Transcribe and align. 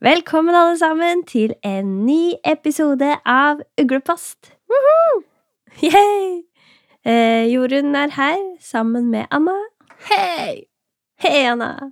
Velkommen, 0.00 0.54
alle 0.54 0.78
sammen, 0.80 1.26
til 1.28 1.50
en 1.60 1.88
ny 2.06 2.32
episode 2.48 3.08
av 3.28 3.58
Uglepost. 3.76 4.54
Yay! 5.84 6.38
Eh, 7.04 7.44
Jorunn 7.52 7.92
er 7.92 8.14
her 8.14 8.38
sammen 8.64 9.10
med 9.12 9.28
Anna. 9.28 9.58
Hei! 10.08 10.64
Hei, 11.20 11.42
Anna! 11.50 11.90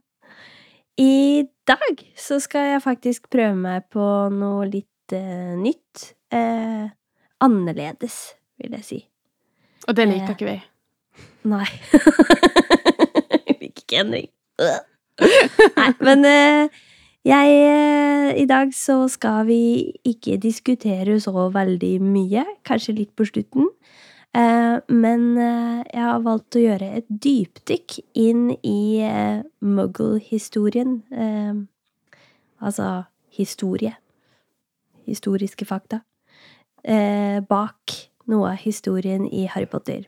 I 0.96 1.44
dag 1.68 2.00
så 2.16 2.40
skal 2.40 2.70
jeg 2.70 2.82
faktisk 2.86 3.28
prøve 3.28 3.52
meg 3.60 3.84
på 3.92 4.08
noe 4.32 4.64
litt 4.72 5.12
eh, 5.12 5.52
nytt. 5.60 6.14
Eh, 6.32 6.88
annerledes, 7.44 8.18
vil 8.56 8.80
jeg 8.80 8.88
si. 8.88 9.02
Og 9.84 10.00
det 10.00 10.08
liker 10.08 10.32
ikke 10.32 10.48
vi. 10.54 10.58
Nei. 11.52 11.68
Jeg 13.52 13.60
liker 13.60 14.16
ikke. 14.16 14.32
Øh. 14.64 14.84
Nei, 15.76 15.92
men 16.00 16.24
eh, 16.24 16.78
jeg 17.26 17.54
eh, 17.64 18.42
I 18.42 18.44
dag 18.46 18.74
så 18.74 19.06
skal 19.08 19.46
vi 19.48 19.92
ikke 20.06 20.36
diskutere 20.40 21.18
så 21.20 21.48
veldig 21.52 21.98
mye. 22.02 22.44
Kanskje 22.66 22.94
litt 23.00 23.14
på 23.16 23.26
slutten. 23.28 23.68
Eh, 24.36 24.76
men 24.88 25.38
eh, 25.38 25.84
jeg 25.94 26.04
har 26.04 26.20
valgt 26.24 26.58
å 26.58 26.62
gjøre 26.62 26.90
et 27.00 27.08
dypdykk 27.08 27.98
inn 28.20 28.50
i 28.62 29.00
eh, 29.04 29.40
muggle-historien. 29.64 31.00
Eh, 31.10 31.54
altså 32.60 32.90
historie. 33.34 33.96
Historiske 35.08 35.64
fakta. 35.64 36.02
Bak 37.48 37.92
noe 38.30 38.52
av 38.52 38.60
historien 38.62 39.24
i 39.26 39.48
Harry 39.50 39.66
Potter. 39.68 40.06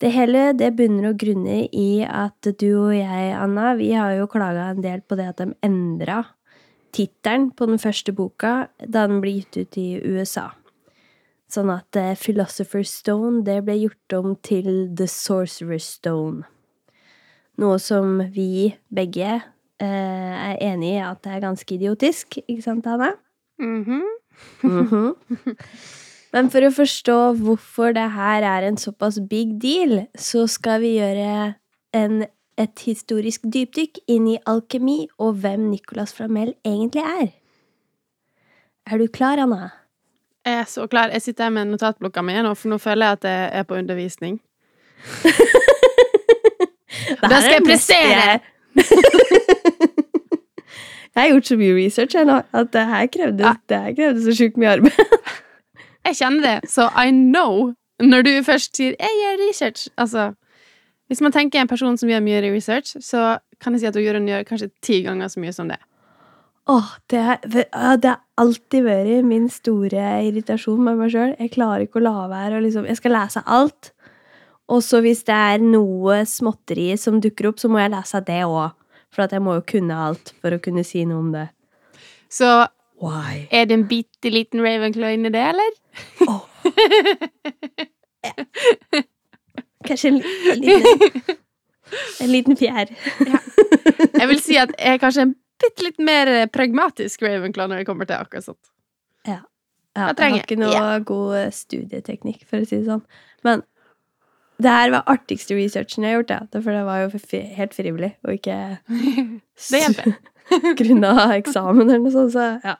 Det 0.00 0.08
hele 0.14 0.50
det 0.56 0.70
bunner 0.78 1.10
og 1.10 1.18
grunner 1.20 1.66
i 1.76 2.00
at 2.08 2.48
du 2.56 2.68
og 2.86 2.94
jeg, 2.96 3.32
Anna, 3.36 3.74
vi 3.76 3.90
har 3.92 4.14
jo 4.16 4.30
klaga 4.32 4.70
en 4.72 4.80
del 4.84 5.02
på 5.04 5.18
det 5.18 5.26
at 5.28 5.42
de 5.42 5.52
endra 5.66 6.22
tittelen 6.96 7.50
på 7.52 7.68
den 7.68 7.78
første 7.78 8.14
boka 8.16 8.70
da 8.80 9.04
den 9.10 9.20
ble 9.20 9.36
gitt 9.38 9.60
ut 9.60 9.78
i 9.78 9.88
USA. 10.00 10.48
Sånn 11.50 11.70
at 11.74 11.98
eh, 11.98 12.14
Philosopher's 12.16 12.94
Stone 13.02 13.42
det 13.44 13.58
ble 13.66 13.76
gjort 13.82 14.16
om 14.16 14.34
til 14.46 14.88
The 14.96 15.08
Sorcerer's 15.10 15.88
Stone. 15.98 16.46
Noe 17.60 17.76
som 17.82 18.22
vi 18.32 18.70
begge 18.88 19.34
eh, 19.36 19.42
er 19.84 20.60
enig 20.64 20.94
i 20.94 21.02
at 21.04 21.20
det 21.26 21.34
er 21.36 21.44
ganske 21.44 21.76
idiotisk, 21.76 22.38
ikke 22.46 22.64
sant, 22.64 22.88
Anna? 22.88 23.12
Mhm. 23.60 24.06
Mhm. 24.64 25.10
Men 26.32 26.50
for 26.52 26.62
å 26.62 26.70
forstå 26.70 27.16
hvorfor 27.40 27.94
det 27.96 28.06
her 28.14 28.44
er 28.46 28.66
en 28.68 28.76
såpass 28.78 29.18
big 29.30 29.56
deal, 29.62 30.04
så 30.14 30.44
skal 30.50 30.80
vi 30.84 30.92
gjøre 30.98 31.54
en, 31.98 32.20
et 32.60 32.84
historisk 32.86 33.48
dypdykk 33.50 33.98
inn 34.14 34.28
i 34.30 34.38
alkemi 34.46 35.08
og 35.18 35.40
hvem 35.42 35.68
Nicolas 35.72 36.14
Flamel 36.14 36.54
egentlig 36.66 37.02
er. 37.02 37.32
Er 38.90 38.98
du 39.02 39.08
klar, 39.10 39.42
Anna? 39.42 39.72
Jeg 40.46 40.62
er 40.62 40.68
så 40.70 40.86
klar. 40.90 41.10
Jeg 41.12 41.22
sitter 41.22 41.44
her 41.48 41.52
med 41.58 41.68
notatblokka 41.74 42.22
mi 42.24 42.38
nå, 42.42 42.54
for 42.56 42.70
nå 42.72 42.78
føler 42.80 43.10
jeg 43.10 43.18
at 43.18 43.26
jeg 43.28 43.50
er 43.60 43.66
på 43.68 43.78
undervisning. 43.82 44.38
Da 47.20 47.40
skal 47.42 47.56
jeg 47.58 47.64
prestere! 47.66 48.40
Jeg 51.10 51.22
har 51.24 51.32
gjort 51.34 51.48
så 51.50 51.56
mye 51.58 51.74
research 51.74 52.14
jeg 52.14 52.24
nå, 52.28 52.36
at 52.54 52.68
det 52.72 52.82
her 52.86 53.06
krevde, 53.12 53.42
Ja. 53.42 53.52
det 53.68 53.78
her 53.82 53.94
krevde 53.98 54.22
så 54.24 54.34
sjukt 54.38 54.56
mye 54.62 54.70
arbeid. 54.76 55.00
Jeg 56.08 56.16
kjenner 56.16 56.46
det, 56.46 56.70
så 56.70 56.88
I 56.96 57.10
know 57.12 57.74
når 58.00 58.24
du 58.24 58.30
først 58.42 58.76
sier 58.76 58.94
'jeg 58.96 59.16
gjør 59.20 59.42
research'. 59.48 59.88
Altså, 59.98 60.32
hvis 61.08 61.20
man 61.20 61.32
tenker 61.32 61.60
en 61.60 61.68
person 61.68 61.96
som 61.96 62.08
gjør 62.08 62.22
mye 62.22 62.54
research, 62.54 62.96
så 63.00 63.38
kan 63.60 63.72
jeg 63.72 63.80
si 63.80 63.86
at 63.86 63.96
Jorunn 63.96 64.28
gjør 64.28 64.46
kanskje 64.46 64.70
ti 64.82 65.02
ganger 65.02 65.28
så 65.28 65.40
mye 65.40 65.52
som 65.52 65.68
det. 65.68 65.78
Åh, 66.68 66.90
det, 67.10 67.38
det 67.52 67.64
har 67.72 68.20
alltid 68.38 68.84
vært 68.84 69.24
min 69.26 69.48
store 69.48 70.04
irritasjon 70.28 70.82
med 70.84 70.96
meg 71.00 71.10
sjøl. 71.10 71.36
Jeg 71.38 71.50
klarer 71.50 71.86
ikke 71.86 71.98
å 71.98 72.04
la 72.04 72.28
være 72.30 72.60
liksom 72.62 72.86
Jeg 72.86 72.96
skal 73.00 73.16
lese 73.16 73.42
alt. 73.46 73.92
Og 74.70 74.84
så 74.86 75.00
hvis 75.02 75.24
det 75.26 75.34
er 75.34 75.58
noe 75.58 76.20
småtteri 76.30 76.92
som 76.96 77.18
dukker 77.20 77.48
opp, 77.50 77.58
så 77.58 77.68
må 77.68 77.80
jeg 77.82 77.90
lese 77.90 78.20
det 78.26 78.44
òg. 78.46 78.76
For 79.10 79.26
jeg 79.26 79.42
må 79.42 79.56
jo 79.58 79.66
kunne 79.66 79.96
alt 79.98 80.30
for 80.38 80.54
å 80.54 80.62
kunne 80.62 80.84
si 80.86 81.02
noe 81.04 81.18
om 81.18 81.32
det. 81.34 81.48
Så 82.30 82.46
Why? 83.00 83.46
er 83.50 83.64
det 83.66 83.74
en 83.78 83.86
bitte 83.88 84.28
liten 84.30 84.60
Ravenclaw 84.60 85.12
inni 85.16 85.30
det, 85.32 85.40
eller? 85.40 85.70
Kanskje 89.86 90.08
en, 90.08 90.14
li- 90.18 90.52
en 90.52 90.60
liten 90.60 91.36
En 92.20 92.28
liten 92.30 92.56
fjær. 92.60 92.86
Jeg 94.14 94.26
vil 94.30 94.40
si 94.44 94.54
at 94.60 94.70
jeg 94.76 94.94
er 94.94 94.98
kanskje 95.02 95.22
en 95.26 95.32
bitte 95.60 95.82
litt 95.88 95.98
mer 96.06 96.26
eh, 96.30 96.46
pragmatisk 96.52 97.22
Ravenclaw 97.24 97.66
når 97.72 97.78
det 97.82 97.86
kommer 97.88 98.06
til 98.06 98.16
akkurat 98.20 98.44
sånt. 98.46 98.66
Ja, 99.26 99.40
Jeg 99.96 100.06
jeg 100.06 100.16
trenger- 100.20 100.38
har 100.38 100.44
ikke 100.46 100.60
noe 100.60 101.00
god 101.08 101.32
studieteknikk, 101.56 102.40
for 102.46 102.56
å 102.62 102.64
si 102.68 102.76
det 102.78 102.86
sånn. 102.86 103.02
Men 103.44 103.62
det 104.60 104.70
her 104.76 104.90
var 104.94 105.02
artigste 105.10 105.54
researchen 105.56 106.04
jeg 106.04 106.10
har 106.14 106.18
gjort, 106.20 106.30
ja. 106.36 106.40
for 106.60 106.70
det 106.76 106.84
var 106.86 106.98
jo 107.00 107.08
helt 107.56 107.74
frivillig, 107.74 108.12
og 108.22 108.30
ikke 108.36 108.56
grunna 110.78 111.10
eksamen 111.40 111.86
eller 111.88 111.98
noe 112.04 112.14
sånt, 112.14 112.32
så 112.36 112.44
ja. 112.62 112.74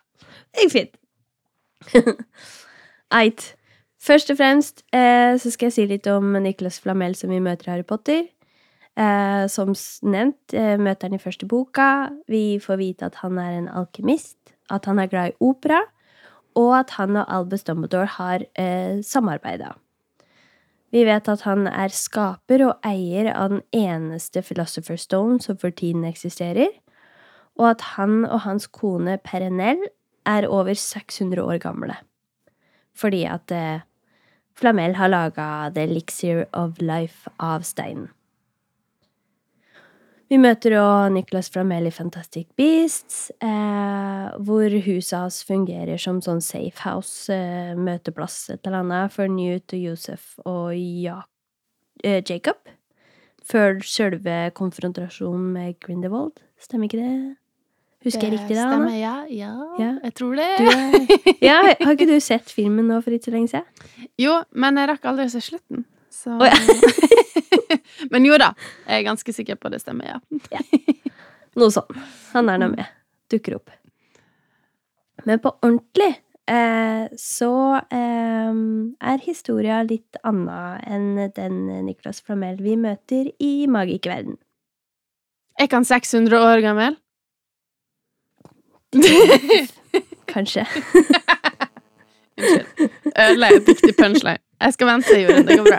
Det 0.54 0.66
gikk 0.66 0.74
fint. 0.76 1.00
Eit. 3.20 3.54
Først 4.00 4.30
og 4.32 4.38
fremst 4.40 4.80
eh, 4.96 5.36
så 5.36 5.50
skal 5.52 5.68
jeg 5.68 5.76
si 5.76 5.86
litt 5.90 6.06
om 6.08 6.32
Nicholas 6.40 6.78
Flamel 6.80 7.12
som 7.18 7.32
vi 7.32 7.40
møter 7.44 7.68
i 7.68 7.72
Harry 7.74 7.84
Potter. 7.84 8.24
Eh, 8.98 9.44
som 9.52 9.74
nevnt 10.02 10.54
eh, 10.56 10.74
møter 10.80 11.08
han 11.08 11.18
i 11.18 11.22
første 11.22 11.46
boka. 11.48 12.10
Vi 12.30 12.58
får 12.62 12.80
vite 12.80 13.10
at 13.10 13.20
han 13.22 13.38
er 13.38 13.58
en 13.58 13.68
alkymist, 13.68 14.54
at 14.72 14.88
han 14.88 14.98
er 14.98 15.10
glad 15.12 15.32
i 15.32 15.38
opera, 15.44 15.84
og 16.58 16.72
at 16.80 16.96
han 16.96 17.20
og 17.20 17.28
Albus 17.28 17.64
Dumbledore 17.68 18.10
har 18.16 18.44
eh, 18.58 18.98
samarbeida. 19.06 19.74
Vi 20.90 21.04
vet 21.06 21.28
at 21.30 21.44
han 21.46 21.68
er 21.70 21.92
skaper 21.94 22.64
og 22.66 22.86
eier 22.86 23.30
av 23.30 23.52
den 23.52 23.62
eneste 23.70 24.42
Philosopher's 24.42 25.06
Stone 25.06 25.38
som 25.40 25.58
for 25.60 25.70
tiden 25.70 26.04
eksisterer, 26.08 26.72
og 27.60 27.76
at 27.76 27.84
han 27.94 28.24
og 28.24 28.42
hans 28.42 28.66
kone 28.66 29.18
Perenell 29.22 29.84
er 30.30 30.48
over 30.48 30.74
600 30.74 31.42
år 31.42 31.58
gamle. 31.62 31.96
Fordi 32.96 33.24
at 33.24 33.52
eh, 33.54 33.82
Flamel 34.60 34.96
har 34.98 35.08
laga 35.08 35.70
The 35.74 35.86
Elixir 35.88 36.46
of 36.52 36.80
Life 36.80 37.30
av 37.40 37.64
steinen. 37.64 38.10
Vi 40.30 40.38
møter 40.38 40.76
jo 40.76 40.82
Nicholas 41.10 41.48
Flamel 41.50 41.88
i 41.88 41.90
Fantastic 41.90 42.52
Beasts, 42.54 43.32
eh, 43.42 44.28
hvor 44.46 44.76
huset 44.84 45.16
hans 45.16 45.40
fungerer 45.42 45.98
som 45.98 46.20
sånn 46.22 46.38
safe 46.38 46.84
house, 46.84 47.26
eh, 47.34 47.74
møteplass, 47.74 48.44
et 48.54 48.62
eller 48.62 48.84
annet, 48.84 49.10
for 49.10 49.26
Newt 49.26 49.74
og 49.74 49.82
Josef 49.88 50.38
og 50.44 50.70
ja, 50.76 51.24
eh, 52.04 52.22
Jacob. 52.22 52.62
Før 53.42 53.82
sjølve 53.82 54.52
konfrontasjonen 54.54 55.50
med 55.52 55.80
Grindelwald. 55.80 56.38
Stemmer 56.62 56.86
ikke 56.86 57.02
det? 57.02 57.39
Husker 58.00 58.30
jeg 58.30 58.38
riktig 58.38 58.56
Anna? 58.56 58.78
Stemmer, 58.78 58.94
ja, 58.96 59.14
ja. 59.28 59.50
Ja. 59.76 59.90
Jeg 60.06 60.14
tror 60.16 60.38
det. 60.38 60.46
Er, 60.64 60.94
ja, 61.50 61.56
har 61.82 61.92
ikke 61.92 62.06
du 62.08 62.16
sett 62.24 62.48
filmen 62.48 62.88
nå 62.88 63.00
for 63.04 63.12
ikke 63.12 63.28
så 63.28 63.34
lenge 63.34 63.50
siden? 63.52 64.06
Jo, 64.20 64.38
men 64.56 64.80
jeg 64.80 64.88
rakk 64.88 65.04
aldri 65.10 65.26
å 65.28 65.32
se 65.34 65.42
slutten, 65.44 65.84
så 66.14 66.38
Å, 66.40 66.48
Men 68.12 68.24
jo 68.24 68.38
da, 68.40 68.54
jeg 68.86 69.02
er 69.02 69.04
ganske 69.04 69.34
sikker 69.36 69.58
på 69.60 69.68
det 69.72 69.82
stemmer, 69.82 70.16
ja. 70.16 70.62
Noe 71.60 71.68
sånn. 71.74 72.00
Han 72.32 72.48
er 72.48 72.62
nå 72.62 72.70
med. 72.72 72.88
Dukker 73.30 73.58
opp. 73.58 73.72
Men 75.28 75.42
på 75.44 75.52
ordentlig 75.60 76.14
eh, 76.48 77.04
så 77.20 77.52
eh, 77.84 78.60
er 79.12 79.24
historia 79.26 79.82
litt 79.84 80.16
anna 80.24 80.78
enn 80.80 81.26
den 81.36 81.60
Nicolas 81.84 82.22
Flamel 82.24 82.62
vi 82.64 82.78
møter 82.80 83.28
i 83.36 83.68
Magikerverden. 83.68 84.40
Er 85.60 85.68
ikke 85.68 85.82
han 85.82 85.88
600 85.88 86.40
år 86.40 86.64
gammel? 86.64 86.96
Kanskje. 90.32 90.66
Unnskyld. 92.40 92.90
Ødela 93.18 93.48
viktig 93.66 93.94
punchline. 93.98 94.40
Jeg 94.60 94.72
skal 94.76 94.86
vente, 94.90 95.20
Jorunn. 95.22 95.46
Det 95.46 95.58
går 95.58 95.66
bra. 95.68 95.78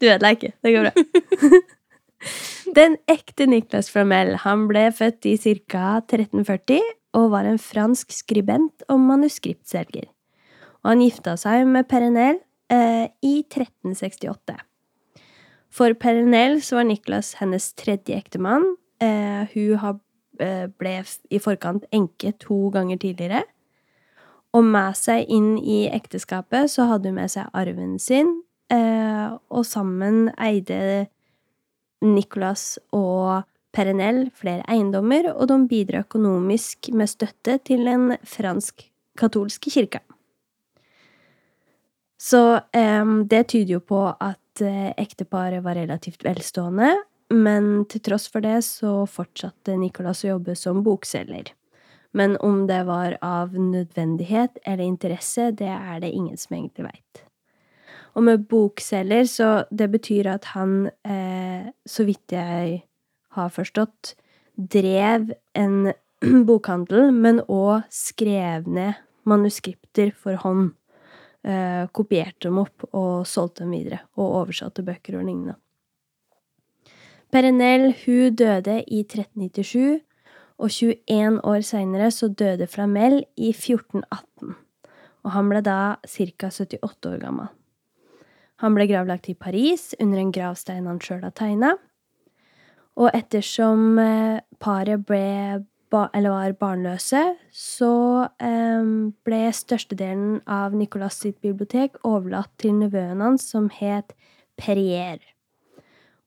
Du 0.00 0.06
ødela 0.06 0.32
ikke. 0.36 0.52
Det 0.62 0.74
går 0.74 0.88
bra. 0.88 0.92
Den 2.78 2.96
ekte 3.10 3.46
Niklas 3.50 3.90
Flamel 3.92 4.36
han 4.44 4.66
ble 4.70 4.86
født 4.94 5.26
i 5.28 5.36
ca. 5.36 5.98
1340 6.00 6.80
og 7.18 7.30
var 7.34 7.48
en 7.48 7.58
fransk 7.60 8.12
skribent 8.14 8.84
og 8.88 9.00
manuskriptselger. 9.02 10.06
Og 10.82 10.94
han 10.94 11.02
gifta 11.04 11.34
seg 11.38 11.66
med 11.68 11.88
Perenel 11.90 12.38
eh, 12.72 13.10
i 13.22 13.34
1368. 13.44 14.56
For 15.72 15.94
Perenel 15.98 16.60
så 16.64 16.80
var 16.80 16.88
Niklas 16.88 17.34
hennes 17.40 17.70
tredje 17.78 18.16
ektemann. 18.16 18.64
Eh, 19.02 19.44
hun 19.52 19.76
har, 19.82 19.98
ble 20.38 20.92
i 21.30 21.38
forkant 21.42 21.84
enke 21.92 22.32
to 22.40 22.70
ganger 22.74 23.00
tidligere. 23.02 23.42
Og 24.52 24.64
med 24.68 24.96
seg 24.98 25.30
inn 25.32 25.54
i 25.58 25.86
ekteskapet 25.88 26.70
så 26.72 26.86
hadde 26.90 27.08
hun 27.10 27.20
med 27.22 27.32
seg 27.32 27.48
arven 27.56 27.96
sin, 28.02 28.34
eh, 28.72 29.32
og 29.32 29.64
sammen 29.64 30.28
eide 30.36 31.08
Nicolas 32.04 32.76
og 32.92 33.46
Perenel 33.72 34.26
flere 34.36 34.66
eiendommer, 34.68 35.30
og 35.32 35.48
de 35.48 35.56
bidro 35.70 36.02
økonomisk 36.04 36.90
med 36.92 37.08
støtte 37.08 37.56
til 37.64 37.86
den 37.88 38.18
fransk-katolske 38.28 39.72
kirka. 39.72 40.02
Så 42.20 42.60
eh, 42.76 43.14
det 43.24 43.46
tyder 43.54 43.78
jo 43.78 43.80
på 43.80 44.04
at 44.12 44.60
eh, 44.60 44.92
ekteparet 45.00 45.64
var 45.64 45.80
relativt 45.80 46.28
velstående, 46.28 46.92
men 47.32 47.84
til 47.90 48.02
tross 48.04 48.28
for 48.30 48.44
det 48.44 48.60
så 48.66 49.02
fortsatte 49.08 49.76
Nicolas 49.80 50.22
å 50.24 50.34
jobbe 50.34 50.56
som 50.58 50.82
bokselger. 50.84 51.52
Men 52.12 52.36
om 52.44 52.66
det 52.68 52.82
var 52.84 53.16
av 53.24 53.54
nødvendighet 53.56 54.58
eller 54.68 54.84
interesse, 54.84 55.50
det 55.56 55.70
er 55.72 56.02
det 56.02 56.12
ingen 56.12 56.36
som 56.36 56.56
egentlig 56.58 56.90
veit. 56.90 57.22
Og 58.12 58.26
med 58.26 58.44
bokselger, 58.50 59.24
så 59.24 59.48
det 59.72 59.88
betyr 59.94 60.28
at 60.34 60.50
han, 60.52 60.90
eh, 61.08 61.72
så 61.88 62.04
vidt 62.04 62.34
jeg 62.36 62.82
har 63.32 63.48
forstått, 63.48 64.14
drev 64.56 65.32
en 65.56 65.94
bokhandel, 66.48 67.10
men 67.16 67.40
òg 67.48 67.88
skrev 67.88 68.68
ned 68.68 69.00
manuskripter 69.24 70.12
for 70.12 70.36
hånd. 70.44 70.74
Eh, 71.42 71.88
kopierte 71.96 72.46
dem 72.50 72.60
opp 72.60 72.84
og 72.92 73.24
solgte 73.26 73.64
dem 73.64 73.72
videre, 73.74 74.04
og 74.20 74.42
oversatte 74.42 74.84
bøker 74.86 75.16
og 75.18 75.24
lignende. 75.26 75.56
Perenell, 77.32 77.94
hun 78.04 78.34
døde 78.36 78.82
i 78.92 79.00
1397, 79.00 80.02
og 80.60 80.68
21 80.68 81.40
år 81.48 81.62
seinere 81.64 82.10
så 82.12 82.28
døde 82.28 82.66
Flamel 82.68 83.22
i 83.36 83.54
1418, 83.54 84.52
og 85.24 85.30
han 85.32 85.48
ble 85.48 85.62
da 85.64 85.78
ca. 86.04 86.50
78 86.52 87.08
år 87.08 87.22
gammel. 87.22 87.48
Han 88.60 88.76
ble 88.76 88.86
gravlagt 88.90 89.30
i 89.32 89.34
Paris 89.34 89.94
under 89.98 90.20
en 90.20 90.32
gravstein 90.34 90.86
han 90.86 91.00
sjøl 91.00 91.24
har 91.24 91.32
tegna, 91.34 91.72
og 93.00 93.08
ettersom 93.16 93.96
eh, 93.98 94.42
paret 94.60 95.06
ble 95.08 95.64
eller 95.92 96.32
var 96.32 96.52
barnløse, 96.60 97.22
så 97.52 97.94
eh, 98.40 98.92
ble 99.24 99.40
størstedelen 99.56 100.38
av 100.48 100.76
Nicolas 100.76 101.18
sitt 101.24 101.40
bibliotek 101.44 101.98
overlatt 102.04 102.52
til 102.60 102.76
nevøen 102.78 103.24
hans, 103.24 103.48
som 103.48 103.72
het 103.72 104.12
Perrier. 104.60 105.20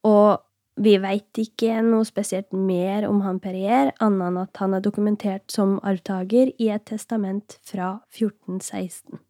Og 0.05 0.41
vi 0.75 0.98
veit 1.00 1.39
ikke 1.39 1.80
noe 1.86 2.04
spesielt 2.07 2.51
mer 2.51 3.07
om 3.07 3.22
han 3.24 3.39
Perrier, 3.39 3.94
annet 4.04 4.27
enn 4.27 4.39
at 4.42 4.60
han 4.60 4.75
er 4.75 4.83
dokumentert 4.83 5.48
som 5.51 5.77
arvtaker 5.88 6.51
i 6.60 6.68
et 6.74 6.83
testament 6.89 7.57
fra 7.63 8.01
1416. 8.12 9.22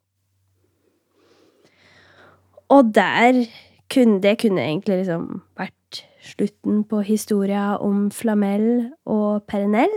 Og 2.74 2.92
der 2.96 3.46
kunne 3.94 4.20
Det 4.20 4.40
kunne 4.42 4.62
egentlig 4.62 4.98
liksom 4.98 5.44
vært 5.56 6.00
slutten 6.26 6.84
på 6.90 7.04
historia 7.06 7.78
om 7.78 8.10
Flamel 8.10 8.90
og 9.06 9.44
Perenel. 9.46 9.92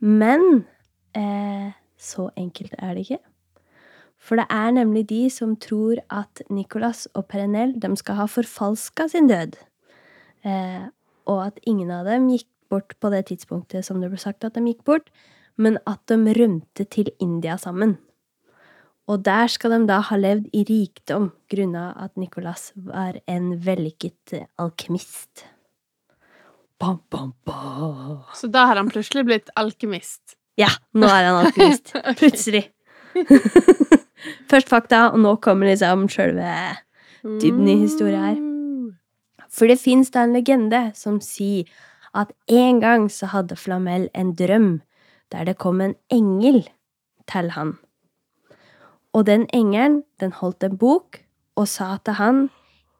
Men 0.00 0.64
eh, 1.12 1.76
så 2.00 2.30
enkelt 2.36 2.72
er 2.78 2.94
det 2.94 3.04
ikke. 3.04 3.20
For 4.16 4.40
det 4.40 4.46
er 4.48 4.70
nemlig 4.70 5.04
de 5.10 5.28
som 5.30 5.56
tror 5.60 6.00
at 6.08 6.42
Nicolas 6.48 7.04
og 7.14 7.26
Perenel 7.28 7.76
skal 7.96 8.14
ha 8.14 8.24
forfalska 8.24 9.08
sin 9.12 9.28
død. 9.28 9.60
Eh, 10.44 10.88
og 11.30 11.46
at 11.46 11.60
ingen 11.64 11.92
av 11.94 12.08
dem 12.08 12.28
gikk 12.32 12.48
bort 12.72 12.96
på 13.00 13.10
det 13.12 13.26
tidspunktet 13.30 13.86
som 13.86 14.00
det 14.02 14.10
ble 14.12 14.20
sagt 14.20 14.44
at 14.44 14.56
de 14.56 14.64
gikk 14.68 14.84
bort, 14.86 15.08
men 15.56 15.78
at 15.88 16.02
de 16.10 16.34
rømte 16.36 16.86
til 16.90 17.10
India 17.22 17.56
sammen. 17.60 17.96
Og 19.08 19.20
der 19.24 19.50
skal 19.52 19.74
de 19.74 19.80
da 19.88 19.98
ha 20.08 20.16
levd 20.16 20.48
i 20.56 20.62
rikdom 20.68 21.28
grunna 21.52 21.90
at 22.00 22.14
Nicolas 22.16 22.70
var 22.74 23.18
en 23.28 23.52
vellykket 23.64 24.46
alkymist. 24.60 25.44
Bam, 26.80 26.98
bam, 27.12 27.34
bam. 27.44 28.24
Så 28.34 28.48
da 28.52 28.64
har 28.70 28.80
han 28.80 28.88
plutselig 28.90 29.26
blitt 29.28 29.52
alkymist? 29.60 30.38
Ja, 30.58 30.72
nå 30.96 31.10
er 31.10 31.28
han 31.28 31.42
alkymist. 31.44 31.92
Plutselig. 32.20 32.64
Først 34.50 34.72
fakta, 34.72 35.10
og 35.12 35.20
nå 35.20 35.36
kommer 35.44 35.70
liksom 35.70 36.08
sjølve 36.12 36.48
dybden 37.22 37.68
i 37.68 37.78
historia 37.84 38.24
her. 38.30 38.53
For 39.54 39.70
det 39.70 39.78
fins 39.78 40.10
da 40.10 40.24
en 40.26 40.34
legende 40.34 40.88
som 40.98 41.20
sier 41.22 41.70
at 42.14 42.32
en 42.50 42.80
gang 42.82 43.06
så 43.10 43.30
hadde 43.30 43.58
Flamel 43.58 44.08
en 44.14 44.34
drøm 44.38 44.82
der 45.32 45.46
det 45.48 45.58
kom 45.58 45.80
en 45.80 45.94
engel 46.12 46.62
til 47.30 47.50
han. 47.54 47.76
Og 49.14 49.26
den 49.26 49.46
engelen, 49.54 50.02
den 50.20 50.34
holdt 50.34 50.66
en 50.66 50.78
bok 50.78 51.22
og 51.58 51.68
sa 51.70 51.96
til 52.04 52.18
han, 52.18 52.48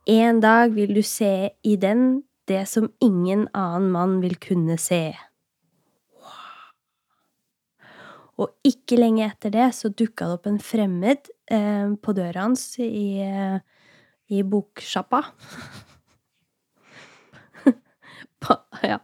en 0.06 0.40
dag 0.40 0.74
vil 0.74 0.94
du 0.94 1.02
se 1.02 1.50
i 1.64 1.76
den 1.76 2.24
det 2.48 2.66
som 2.68 2.90
ingen 3.02 3.46
annen 3.56 3.90
mann 3.90 4.18
vil 4.22 4.36
kunne 4.36 4.76
se. 4.78 5.14
Og 8.34 8.50
ikke 8.66 8.98
lenge 8.98 9.28
etter 9.28 9.52
det 9.54 9.70
så 9.76 9.88
dukka 9.88 10.26
det 10.26 10.38
opp 10.38 10.48
en 10.50 10.60
fremmed 10.60 11.30
eh, 11.54 11.94
på 12.02 12.14
døra 12.16 12.48
hans 12.48 12.66
i, 12.82 13.22
eh, 13.22 13.58
i 14.34 14.42
boksjappa. 14.42 15.22
ja. 18.93 19.00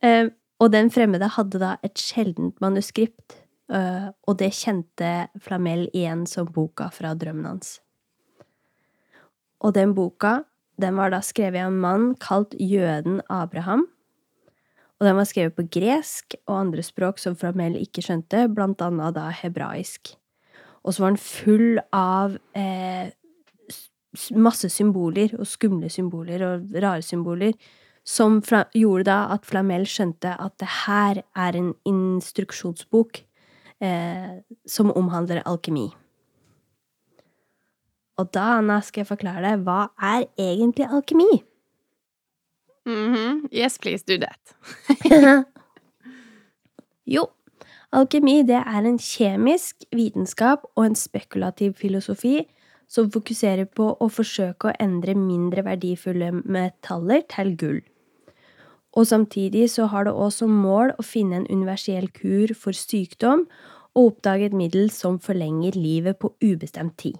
Eh, 0.00 0.28
og 0.62 0.70
den 0.72 0.90
fremmede 0.94 1.28
hadde 1.34 1.60
da 1.60 1.74
et 1.84 1.98
sjeldent 2.00 2.60
manuskript, 2.62 3.38
eh, 3.72 4.10
og 4.26 4.38
det 4.40 4.52
kjente 4.56 5.28
Flamel 5.42 5.88
igjen 5.92 6.24
som 6.30 6.48
boka 6.50 6.90
fra 6.94 7.14
drømmen 7.18 7.48
hans. 7.52 7.78
Og 9.64 9.74
den 9.76 9.94
boka, 9.96 10.42
den 10.80 10.96
var 10.98 11.12
da 11.14 11.20
skrevet 11.24 11.62
av 11.62 11.72
en 11.72 11.80
mann 11.80 12.06
kalt 12.20 12.54
jøden 12.60 13.20
Abraham. 13.32 13.86
Og 15.00 15.08
den 15.08 15.16
var 15.18 15.26
skrevet 15.28 15.56
på 15.56 15.66
gresk 15.74 16.36
og 16.46 16.54
andre 16.58 16.84
språk 16.86 17.18
som 17.22 17.36
Flamel 17.38 17.76
ikke 17.80 18.04
skjønte, 18.04 18.46
blant 18.52 18.82
annet 18.84 19.16
da 19.16 19.30
hebraisk. 19.34 20.14
Og 20.84 20.94
så 20.94 21.04
var 21.04 21.14
den 21.14 21.22
full 21.22 21.80
av 21.96 22.36
eh, 22.56 23.10
masse 24.36 24.68
symboler, 24.70 25.34
og 25.38 25.48
skumle 25.48 25.90
symboler 25.90 26.44
og 26.46 26.76
rare 26.76 27.02
symboler, 27.02 27.56
som 28.04 28.42
gjorde 28.76 29.08
da 29.08 29.18
at 29.32 29.46
Flamel 29.48 29.86
skjønte 29.88 30.34
at 30.36 30.58
det 30.60 30.68
her 30.84 31.22
er 31.34 31.56
en 31.56 31.72
instruksjonsbok 31.88 33.22
eh, 33.80 34.40
som 34.68 34.92
omhandler 34.92 35.42
alkemi. 35.48 35.88
Og 38.20 38.28
da, 38.30 38.60
Anna, 38.60 38.78
skal 38.84 39.02
jeg 39.02 39.10
forklare 39.10 39.42
deg 39.42 39.64
hva 39.66 39.88
er 39.98 40.28
egentlig 40.38 40.86
alkemi? 40.86 41.42
Mm 42.86 43.14
-hmm. 43.14 43.48
Yes, 43.52 43.78
please 43.78 44.04
do 44.06 44.18
that. 44.20 44.54
jo, 47.14 47.26
alkemi 47.92 48.42
det 48.42 48.62
er 48.66 48.84
en 48.84 48.98
kjemisk 48.98 49.76
vitenskap 49.92 50.58
og 50.76 50.86
en 50.86 50.94
spekulativ 50.94 51.74
filosofi 51.74 52.46
som 52.88 53.10
fokuserer 53.10 53.64
på 53.64 53.96
å 54.00 54.08
forsøke 54.08 54.68
å 54.68 54.76
endre 54.80 55.14
mindre 55.14 55.64
verdifulle 55.64 56.32
metaller 56.32 57.22
til 57.28 57.56
gull. 57.56 57.82
Og 58.94 59.06
samtidig 59.10 59.68
så 59.70 59.88
har 59.90 60.06
det 60.06 60.14
også 60.14 60.44
som 60.44 60.56
mål 60.62 60.94
å 60.98 61.02
finne 61.06 61.40
en 61.40 61.50
universell 61.50 62.06
kur 62.14 62.54
for 62.54 62.76
sykdom 62.78 63.46
og 63.94 64.10
oppdage 64.10 64.50
et 64.50 64.56
middel 64.56 64.90
som 64.90 65.18
forlenger 65.22 65.74
livet 65.78 66.18
på 66.18 66.30
ubestemt 66.42 66.96
tid. 66.98 67.18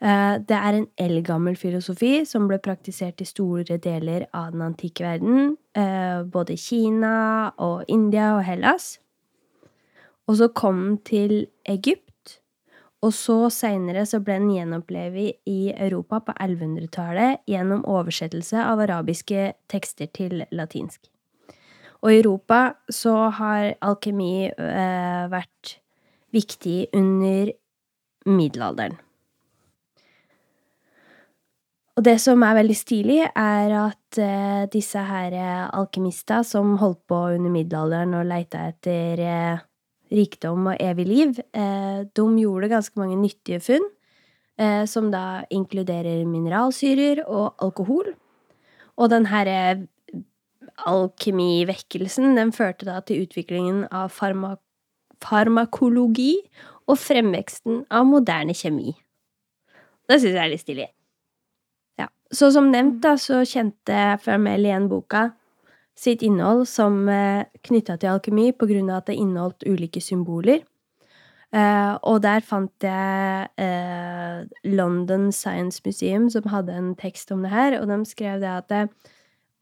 Eh, 0.00 0.36
det 0.48 0.56
er 0.56 0.76
en 0.78 0.86
eldgammel 0.96 1.56
filosofi 1.60 2.24
som 2.24 2.46
ble 2.48 2.56
praktisert 2.64 3.20
i 3.20 3.28
store 3.28 3.76
deler 3.76 4.24
av 4.32 4.54
den 4.54 4.64
antikke 4.64 5.04
verden, 5.04 5.56
eh, 5.76 6.22
både 6.24 6.56
Kina 6.56 7.52
og 7.58 7.84
India 7.88 8.34
og 8.36 8.44
Hellas. 8.44 8.98
Og 10.26 10.36
så 10.36 10.48
kom 10.48 10.80
den 10.80 10.98
til 11.04 11.46
Egypt 11.66 12.09
og 13.00 13.14
så 13.16 13.36
seinere 13.52 14.04
så 14.08 14.20
ble 14.20 14.36
den 14.42 14.50
gjenopplevd 14.52 15.48
i 15.48 15.60
Europa 15.72 16.20
på 16.26 16.34
1100-tallet 16.36 17.40
gjennom 17.48 17.86
oversettelse 17.88 18.60
av 18.60 18.82
arabiske 18.84 19.46
tekster 19.72 20.10
til 20.12 20.42
latinsk. 20.52 21.08
Og 22.00 22.12
i 22.12 22.18
Europa 22.20 22.60
så 22.92 23.14
har 23.36 23.74
alkemi 23.84 24.48
eh, 24.48 25.24
vært 25.32 25.78
viktig 26.32 26.90
under 26.96 27.54
middelalderen. 28.28 28.98
Og 31.96 32.04
det 32.06 32.16
som 32.22 32.44
er 32.46 32.56
veldig 32.56 32.76
stilig, 32.76 33.18
er 33.28 33.74
at 33.76 34.20
eh, 34.20 34.68
disse 34.72 35.00
her 35.08 35.36
alkemister 35.72 36.44
som 36.46 36.76
holdt 36.80 37.02
på 37.08 37.24
under 37.34 37.52
middelalderen 37.52 38.14
og 38.20 38.28
leita 38.28 38.68
etter 38.70 39.24
eh, 39.24 39.66
rikdom 40.10 40.72
og 40.72 40.82
evig 40.82 41.06
liv, 41.06 41.38
eh, 41.54 42.02
de 42.04 42.26
gjorde 42.42 42.70
ganske 42.70 42.98
mange 42.98 43.16
nyttige 43.16 43.60
funn, 43.62 43.86
eh, 44.58 44.84
som 44.86 45.10
da 45.10 45.44
inkluderer 45.50 46.26
mineralsyrer 46.26 47.24
og 47.26 47.54
alkohol. 47.58 48.14
Og 48.98 49.10
den 49.10 49.26
herre 49.26 49.86
alkemivekkelsen, 50.86 52.36
den 52.36 52.52
førte 52.52 52.84
da 52.84 53.00
til 53.00 53.26
utviklingen 53.26 53.86
av 53.92 54.10
farmak 54.10 54.60
farmakologi 55.20 56.38
og 56.88 56.96
fremveksten 56.96 57.84
av 57.92 58.06
moderne 58.08 58.54
kjemi. 58.56 58.94
Det 60.08 60.16
syns 60.16 60.32
jeg 60.32 60.40
er 60.40 60.48
litt 60.48 60.64
stilig. 60.64 60.86
Ja. 62.00 62.08
så 62.32 62.48
som 62.54 62.70
nevnt, 62.72 63.02
da, 63.04 63.18
så 63.20 63.42
kjente 63.44 64.16
Fermel 64.24 64.64
igjen 64.64 64.88
boka 64.88 65.26
sitt 66.00 66.22
innhold 66.24 66.66
som 66.68 67.04
eh, 67.12 67.46
knytta 67.66 67.98
til 68.00 68.14
alkemi 68.14 68.50
på 68.56 68.68
grunn 68.70 68.88
av 68.90 69.02
at 69.02 69.10
det 69.10 69.18
inneholdt 69.20 69.66
ulike 69.68 70.00
symboler. 70.02 70.62
Eh, 71.50 71.94
og 72.06 72.20
der 72.24 72.44
fant 72.46 72.86
jeg 72.86 73.48
eh, 73.60 74.42
London 74.70 75.28
Science 75.34 75.82
Museum, 75.84 76.30
som 76.32 76.48
hadde 76.52 76.76
en 76.76 76.92
tekst 76.98 77.32
om 77.34 77.44
det 77.44 77.52
her, 77.52 77.80
og 77.80 77.90
de 77.90 78.00
skrev 78.08 78.40
det 78.40 78.52
at 78.62 78.94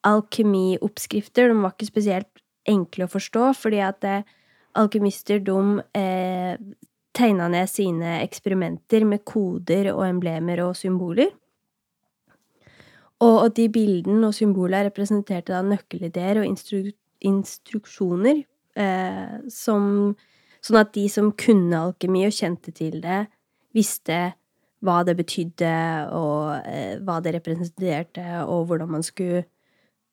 alkemioppskrifter 0.06 1.50
de 1.50 1.58
var 1.58 1.74
ikke 1.74 1.90
spesielt 1.90 2.44
enkle 2.68 3.08
å 3.08 3.10
forstå, 3.10 3.50
fordi 3.56 3.80
at 3.82 4.04
alkemister 4.78 5.40
de 5.42 5.58
tegna 7.16 7.48
ned 7.50 7.70
sine 7.72 8.18
eksperimenter 8.20 9.06
med 9.08 9.24
koder 9.26 9.88
og 9.94 10.04
emblemer 10.06 10.60
og 10.68 10.76
symboler. 10.78 11.32
Og 13.24 13.50
de 13.56 13.66
bildene 13.72 14.28
og 14.28 14.36
symbolene 14.36 14.86
representerte 14.86 15.50
da 15.50 15.62
nøkkelideer 15.66 16.42
og 16.42 16.46
instru 16.46 16.84
instruksjoner 17.26 18.44
eh, 18.78 19.38
som 19.50 20.14
Sånn 20.64 20.80
at 20.80 20.90
de 20.96 21.04
som 21.06 21.30
kunne 21.38 21.78
alkemi 21.78 22.24
og 22.26 22.34
kjente 22.34 22.72
til 22.74 22.98
det, 23.02 23.28
visste 23.76 24.16
hva 24.84 25.02
det 25.06 25.16
betydde, 25.18 25.74
og 26.14 26.66
eh, 26.66 26.98
hva 27.02 27.18
det 27.22 27.34
representerte, 27.36 28.24
og 28.44 28.66
hvordan 28.68 28.90
man 28.96 29.06
skulle 29.06 29.44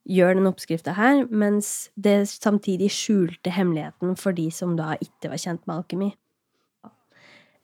gjøre 0.05 0.38
den 0.38 0.50
oppskrifta 0.50 0.93
her, 0.97 1.24
mens 1.33 1.89
det 1.97 2.27
samtidig 2.29 2.91
skjulte 2.93 3.53
hemmeligheten 3.53 4.13
for 4.21 4.38
de 4.38 4.51
som 4.53 4.75
da 4.77 4.93
ikke 5.01 5.31
var 5.33 5.41
kjent 5.41 5.65
med 5.65 5.79
alkemi. 5.79 6.12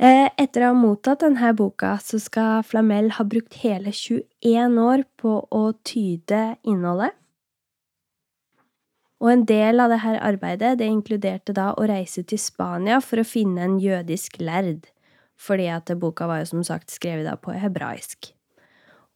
Eh, 0.02 0.32
etter 0.42 0.64
å 0.66 0.72
ha 0.72 0.74
mottatt 0.74 1.22
denne 1.22 1.52
boka, 1.54 1.92
så 2.02 2.18
skal 2.18 2.64
Flamel 2.66 3.12
ha 3.20 3.26
brukt 3.30 3.60
hele 3.62 3.92
21 3.94 4.80
år 4.82 5.04
på 5.22 5.36
å 5.54 5.62
tyde 5.86 6.56
innholdet. 6.66 7.14
Og 9.22 9.30
en 9.30 9.44
del 9.46 9.78
av 9.84 9.94
dette 9.94 10.16
arbeidet 10.26 10.80
det 10.80 10.88
inkluderte 10.90 11.54
da 11.54 11.68
å 11.78 11.86
reise 11.86 12.24
til 12.26 12.42
Spania 12.42 12.98
for 13.06 13.22
å 13.22 13.28
finne 13.28 13.62
en 13.62 13.78
jødisk 13.78 14.42
lærd, 14.42 14.90
fordi 15.38 15.70
at 15.70 15.94
boka 16.02 16.26
var 16.26 16.42
jo 16.42 16.50
som 16.56 16.66
sagt 16.66 16.90
skrevet 16.90 17.30
da 17.30 17.38
på 17.38 17.54
hebraisk. 17.54 18.34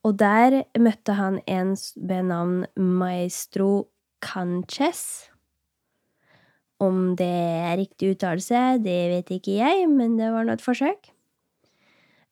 Og 0.05 0.19
der 0.21 0.67
møtte 0.77 1.17
han 1.17 1.41
en 1.49 1.73
ved 1.97 2.29
navn 2.29 2.67
Maestro 2.77 3.87
Canches. 4.21 5.31
Om 6.83 7.15
det 7.19 7.31
er 7.31 7.77
riktig 7.79 8.15
uttalelse, 8.15 8.79
det 8.83 8.97
vet 9.13 9.29
ikke 9.37 9.59
jeg, 9.61 9.85
men 9.87 10.17
det 10.19 10.31
var 10.33 10.47
nå 10.47 10.57
et 10.57 10.63
forsøk. 10.63 11.11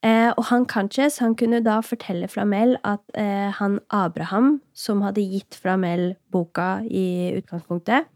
Eh, 0.04 0.30
og 0.36 0.44
han 0.50 0.66
Kanches 0.68 1.16
han 1.22 1.32
kunne 1.38 1.62
da 1.64 1.78
fortelle 1.80 2.28
Flamel 2.28 2.74
at 2.84 3.00
eh, 3.16 3.48
han 3.56 3.78
Abraham, 3.88 4.58
som 4.76 5.00
hadde 5.00 5.24
gitt 5.24 5.56
Flamel 5.56 6.12
boka 6.34 6.82
i 6.84 7.32
utgangspunktet, 7.38 8.10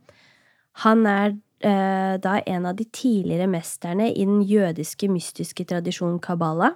han 0.84 1.06
er 1.08 1.30
eh, 1.64 2.18
da 2.20 2.34
en 2.44 2.68
av 2.68 2.76
de 2.76 2.84
tidligere 2.92 3.48
mesterne 3.48 4.10
i 4.12 4.26
den 4.28 4.42
jødiske 4.44 5.08
mystiske 5.08 5.64
tradisjonen 5.64 6.20
kabbala. 6.20 6.74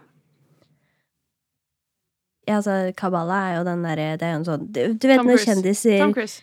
Ja, 2.49 2.57
altså, 2.57 2.95
kabbala 2.97 3.43
er 3.51 3.59
jo 3.61 3.67
den 3.69 3.85
derre 3.87 4.07
Det 4.19 4.27
er 4.27 4.33
jo 4.33 4.39
en 4.41 4.47
sånn 4.49 4.65
Du, 4.75 4.81
du 4.99 5.05
vet 5.07 5.21
når 5.23 5.45
kjendiser 5.45 6.01
Tom 6.03 6.15
Cruise. 6.17 6.41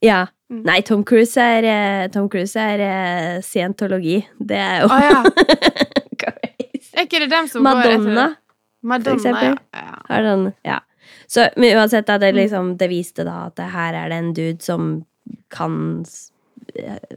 Ja. 0.00 0.22
Mm. 0.52 0.62
Nei, 0.68 0.80
Tom 0.84 1.00
Cruise 1.08 1.40
er, 1.40 1.64
eh, 1.64 2.06
Tom 2.12 2.28
Cruise 2.28 2.60
er 2.60 2.82
eh, 2.84 3.40
scientologi. 3.40 4.18
Det 4.36 4.58
er 4.60 4.82
jo 4.82 4.90
ah, 4.92 5.04
ja. 5.06 5.22
Er 6.92 7.06
ikke 7.06 7.22
det 7.22 7.30
dem 7.32 7.46
som 7.48 7.64
går 7.64 7.78
etter 7.80 8.02
Madonna 8.04 8.24
Madonna, 8.82 9.14
eksempel. 9.16 9.54
ja. 9.72 9.94
har 10.08 10.22
den 10.26 10.52
Ja. 10.66 10.80
Så, 11.26 11.48
men 11.56 11.78
uansett, 11.78 12.06
da, 12.06 12.18
det, 12.20 12.34
liksom, 12.36 12.76
det 12.76 12.90
viste 12.92 13.24
da 13.24 13.46
at 13.48 13.56
det 13.56 13.70
her 13.72 13.96
er 13.96 14.10
det 14.12 14.18
en 14.20 14.32
dude 14.36 14.62
som 14.62 14.90
kan 15.50 16.04
eh, 16.76 17.16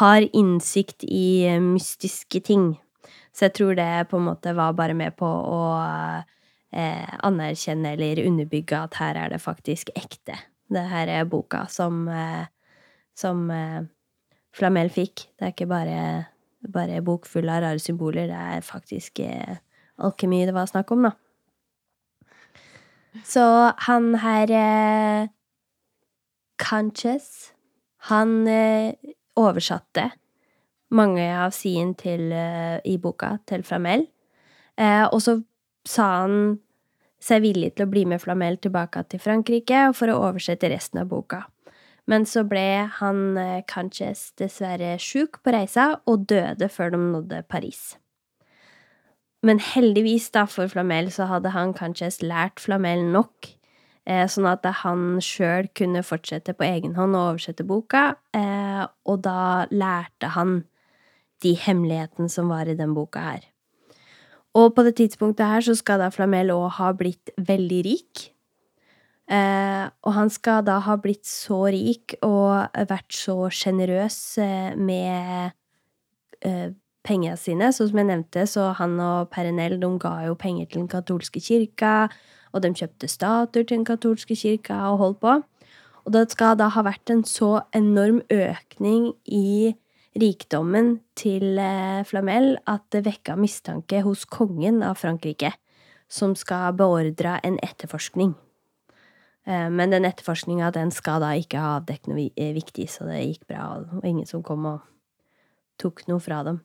Har 0.00 0.24
innsikt 0.32 1.04
i 1.04 1.44
mystiske 1.60 2.40
ting. 2.40 2.78
Så 3.36 3.50
jeg 3.50 3.54
tror 3.58 3.76
det 3.76 4.08
på 4.08 4.16
en 4.16 4.30
måte 4.30 4.54
var 4.56 4.72
bare 4.72 4.96
med 4.96 5.12
på 5.20 5.28
å 5.28 5.60
eh, 6.72 7.12
anerkjenne 7.20 7.92
eller 7.92 8.24
underbygge 8.24 8.78
at 8.88 8.96
her 8.96 9.20
er 9.20 9.34
det 9.34 9.42
faktisk 9.44 9.92
ekte. 9.94 10.38
Det 10.72 10.86
her 10.88 11.12
er 11.12 11.28
boka 11.28 11.66
som, 11.68 12.06
eh, 12.08 12.48
som 13.18 13.50
eh, 13.50 13.82
Flamel 14.56 14.90
fikk. 14.92 15.26
Det 15.38 15.46
er 15.46 15.54
ikke 15.54 15.70
bare, 15.70 16.00
bare 16.72 17.02
bok 17.04 17.28
full 17.28 17.50
av 17.50 17.62
rare 17.64 17.82
symboler, 17.82 18.28
det 18.30 18.40
er 18.56 18.66
faktisk 18.66 19.22
eh, 19.24 19.60
alkemi 20.02 20.44
det 20.48 20.56
var 20.56 20.70
snakk 20.70 20.92
om, 20.94 21.08
da. 21.08 21.14
Så 23.28 23.44
han 23.86 24.14
her 24.22 24.52
eh, 24.56 25.30
Canches, 26.62 27.52
han 28.08 28.46
eh, 28.48 28.94
oversatte 29.36 30.10
mange 30.92 31.24
av 31.36 31.52
siden 31.56 31.94
til, 31.96 32.32
eh, 32.32 32.80
i 32.84 32.98
boka 32.98 33.38
til 33.48 33.64
Flamel. 33.64 34.06
Eh, 34.76 35.04
og 35.12 35.20
så 35.20 35.42
sa 35.84 36.22
han 36.22 36.60
seg 37.22 37.42
villig 37.42 37.74
til 37.76 37.86
å 37.86 37.90
bli 37.90 38.04
med 38.08 38.20
Flamel 38.20 38.58
tilbake 38.58 39.04
til 39.08 39.20
Frankrike 39.20 39.92
for 39.94 40.10
å 40.10 40.20
oversette 40.28 40.68
resten 40.68 41.02
av 41.02 41.08
boka. 41.08 41.44
Men 42.10 42.26
så 42.26 42.42
ble 42.48 42.88
han 42.98 43.38
eh, 43.38 43.62
Canches 43.70 44.30
dessverre 44.38 44.96
sjuk 45.00 45.38
på 45.42 45.54
reisa 45.54 45.92
og 46.10 46.26
døde 46.30 46.68
før 46.72 46.94
de 46.94 47.02
nådde 47.02 47.42
Paris. 47.50 47.92
Men 49.42 49.58
heldigvis 49.62 50.28
da 50.34 50.44
for 50.46 50.70
Flamel 50.70 51.10
så 51.14 51.26
hadde 51.30 51.50
han 51.54 51.74
Canches 51.74 52.20
lært 52.22 52.62
Flamel 52.62 53.02
nok, 53.10 53.48
eh, 54.06 54.26
sånn 54.30 54.46
at 54.50 54.66
han 54.82 55.18
sjøl 55.22 55.70
kunne 55.78 56.04
fortsette 56.06 56.54
på 56.54 56.66
egen 56.66 56.94
hånd 56.98 57.18
å 57.18 57.24
oversette 57.32 57.66
boka, 57.66 58.16
eh, 58.34 58.84
og 59.06 59.22
da 59.26 59.66
lærte 59.70 60.34
han 60.36 60.62
de 61.42 61.56
hemmelighetene 61.58 62.30
som 62.30 62.50
var 62.54 62.70
i 62.70 62.78
den 62.78 62.94
boka 62.94 63.18
her. 63.18 63.48
Og 64.54 64.74
på 64.76 64.84
det 64.84 64.94
tidspunktet 65.00 65.48
her 65.48 65.64
så 65.64 65.74
skal 65.74 66.02
da 66.02 66.10
Flamel 66.12 66.52
òg 66.54 66.68
ha 66.78 66.92
blitt 66.94 67.32
veldig 67.40 67.80
rik. 67.86 68.28
Eh, 69.32 69.86
og 70.04 70.12
han 70.12 70.28
skal 70.32 70.60
da 70.66 70.76
ha 70.84 70.98
blitt 71.00 71.24
så 71.24 71.62
rik 71.72 72.18
og 72.26 72.68
vært 72.90 73.16
så 73.16 73.36
sjenerøs 73.48 74.18
eh, 74.42 74.74
med 74.76 75.54
eh, 76.44 76.74
pengene 77.06 77.38
sine. 77.40 77.70
Så 77.72 77.88
som 77.88 78.02
jeg 78.02 78.10
nevnte, 78.10 78.44
så 78.50 78.72
han 78.78 78.98
og 79.00 79.30
Perenell 79.32 79.78
de 79.80 79.90
ga 80.02 80.18
jo 80.26 80.36
penger 80.38 80.68
til 80.68 80.84
den 80.84 80.92
katolske 80.92 81.40
kirka, 81.40 82.10
og 82.52 82.64
de 82.64 82.74
kjøpte 82.76 83.08
statuer 83.08 83.64
til 83.64 83.78
den 83.78 83.88
katolske 83.88 84.36
kirka 84.36 84.82
og 84.90 85.00
holdt 85.02 85.22
på. 85.24 85.38
Og 86.02 86.14
det 86.14 86.26
skal 86.34 86.58
da 86.58 86.68
ha 86.74 86.82
vært 86.84 87.12
en 87.14 87.22
så 87.24 87.62
enorm 87.76 88.20
økning 88.32 89.12
i 89.24 89.72
rikdommen 90.18 90.98
til 91.16 91.56
eh, 91.62 92.04
Flamel 92.04 92.56
at 92.68 92.84
det 92.92 93.06
vekka 93.06 93.38
mistanke 93.40 94.02
hos 94.04 94.26
kongen 94.28 94.82
av 94.84 95.00
Frankrike, 95.00 95.54
som 96.10 96.36
skal 96.36 96.74
beordre 96.76 97.38
en 97.46 97.56
etterforskning. 97.64 98.34
Eh, 99.46 99.70
Men 99.70 99.90
den 99.90 100.04
etterforskninga 100.04 100.70
den 100.74 100.90
skal 100.90 101.22
da 101.22 101.32
ikke 101.34 101.60
ha 101.60 101.78
avdekket 101.80 102.10
noe 102.12 102.28
eh, 102.36 102.52
viktig, 102.54 102.88
så 102.90 103.08
det 103.08 103.22
gikk 103.22 103.48
bra, 103.50 103.82
og 103.82 104.04
ingen 104.06 104.26
som 104.26 104.42
kom 104.42 104.66
og 104.66 104.84
tok 105.82 106.04
noe 106.08 106.22
fra 106.22 106.42
dem. 106.46 106.60